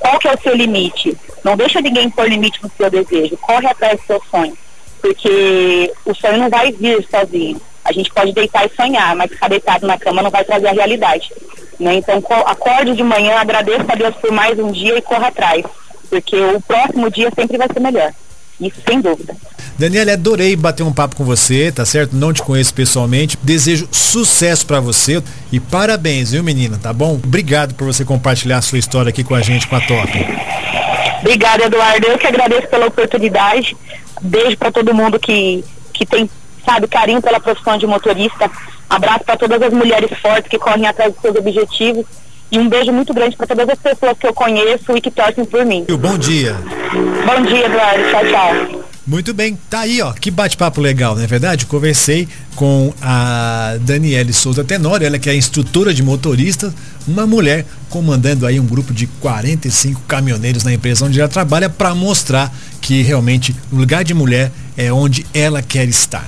qual 0.00 0.18
que 0.18 0.26
é 0.26 0.34
o 0.34 0.42
seu 0.42 0.56
limite. 0.56 1.16
Não 1.44 1.56
deixa 1.56 1.80
ninguém 1.80 2.10
pôr 2.10 2.28
limite 2.28 2.58
no 2.60 2.72
seu 2.76 2.90
desejo, 2.90 3.36
corre 3.36 3.68
atrás 3.68 4.00
do 4.00 4.06
seu 4.08 4.22
sonho 4.28 4.65
porque 5.06 5.92
o 6.04 6.14
sonho 6.14 6.38
não 6.38 6.50
vai 6.50 6.72
vir 6.72 7.06
sozinho. 7.08 7.60
A 7.84 7.92
gente 7.92 8.12
pode 8.12 8.32
deitar 8.32 8.66
e 8.66 8.74
sonhar, 8.74 9.14
mas 9.14 9.30
ficar 9.30 9.48
deitado 9.48 9.86
na 9.86 9.96
cama 9.96 10.20
não 10.20 10.30
vai 10.30 10.44
trazer 10.44 10.66
a 10.66 10.72
realidade. 10.72 11.30
Né? 11.78 11.96
Então, 11.96 12.20
acorde 12.44 12.96
de 12.96 13.02
manhã, 13.04 13.36
agradeça 13.36 13.84
a 13.88 13.94
Deus 13.94 14.16
por 14.16 14.32
mais 14.32 14.58
um 14.58 14.72
dia 14.72 14.98
e 14.98 15.02
corra 15.02 15.28
atrás, 15.28 15.64
porque 16.10 16.36
o 16.36 16.60
próximo 16.60 17.08
dia 17.08 17.30
sempre 17.36 17.56
vai 17.56 17.68
ser 17.72 17.78
melhor. 17.78 18.12
Isso 18.60 18.80
sem 18.88 19.00
dúvida. 19.00 19.36
Daniela, 19.78 20.14
adorei 20.14 20.56
bater 20.56 20.82
um 20.82 20.92
papo 20.92 21.14
com 21.14 21.24
você, 21.24 21.70
tá 21.70 21.84
certo? 21.84 22.16
Não 22.16 22.32
te 22.32 22.42
conheço 22.42 22.74
pessoalmente. 22.74 23.38
Desejo 23.42 23.86
sucesso 23.92 24.66
para 24.66 24.80
você 24.80 25.22
e 25.52 25.60
parabéns, 25.60 26.32
viu, 26.32 26.42
menina? 26.42 26.80
Tá 26.82 26.92
bom? 26.92 27.20
Obrigado 27.22 27.74
por 27.74 27.84
você 27.84 28.04
compartilhar 28.04 28.56
a 28.56 28.62
sua 28.62 28.78
história 28.78 29.10
aqui 29.10 29.22
com 29.22 29.34
a 29.34 29.42
gente, 29.42 29.68
com 29.68 29.76
a 29.76 29.80
Top. 29.82 30.10
Obrigada, 31.20 31.64
Eduardo. 31.64 32.06
Eu 32.06 32.18
que 32.18 32.26
agradeço 32.26 32.66
pela 32.68 32.86
oportunidade. 32.86 33.76
Beijo 34.20 34.56
para 34.56 34.72
todo 34.72 34.94
mundo 34.94 35.18
que, 35.18 35.64
que 35.92 36.06
tem, 36.06 36.28
sabe, 36.64 36.86
carinho 36.86 37.22
pela 37.22 37.40
profissão 37.40 37.76
de 37.76 37.86
motorista. 37.86 38.50
Abraço 38.88 39.24
para 39.24 39.36
todas 39.36 39.60
as 39.62 39.72
mulheres 39.72 40.10
fortes 40.18 40.48
que 40.48 40.58
correm 40.58 40.86
atrás 40.86 41.12
dos 41.12 41.20
seus 41.20 41.36
objetivos. 41.36 42.06
E 42.50 42.58
um 42.58 42.68
beijo 42.68 42.92
muito 42.92 43.12
grande 43.12 43.36
para 43.36 43.46
todas 43.46 43.68
as 43.68 43.78
pessoas 43.78 44.16
que 44.18 44.26
eu 44.26 44.32
conheço 44.32 44.96
e 44.96 45.00
que 45.00 45.10
torcem 45.10 45.44
por 45.44 45.64
mim. 45.64 45.84
Bom 45.98 46.16
dia. 46.16 46.56
Bom 47.26 47.42
dia, 47.42 47.66
Eduardo. 47.66 48.04
Tchau, 48.10 48.24
tchau. 48.26 48.86
Muito 49.06 49.32
bem, 49.32 49.56
tá 49.70 49.80
aí, 49.80 50.02
ó. 50.02 50.12
Que 50.12 50.32
bate-papo 50.32 50.80
legal, 50.80 51.14
não 51.14 51.22
é 51.22 51.28
verdade? 51.28 51.64
Conversei 51.64 52.26
com 52.56 52.92
a 53.00 53.76
Daniele 53.80 54.32
Souza 54.32 54.64
Tenório, 54.64 55.06
ela 55.06 55.16
que 55.16 55.30
é 55.30 55.34
instrutora 55.36 55.94
de 55.94 56.02
motorista, 56.02 56.74
uma 57.06 57.24
mulher 57.24 57.64
comandando 57.88 58.44
aí 58.44 58.58
um 58.58 58.66
grupo 58.66 58.92
de 58.92 59.06
45 59.06 60.00
caminhoneiros 60.08 60.64
na 60.64 60.72
empresa 60.72 61.04
onde 61.04 61.20
ela 61.20 61.28
trabalha 61.28 61.70
para 61.70 61.94
mostrar 61.94 62.52
que 62.86 63.02
realmente 63.02 63.52
o 63.72 63.74
lugar 63.74 64.04
de 64.04 64.14
mulher 64.14 64.52
é 64.76 64.92
onde 64.92 65.26
ela 65.34 65.60
quer 65.60 65.88
estar. 65.88 66.24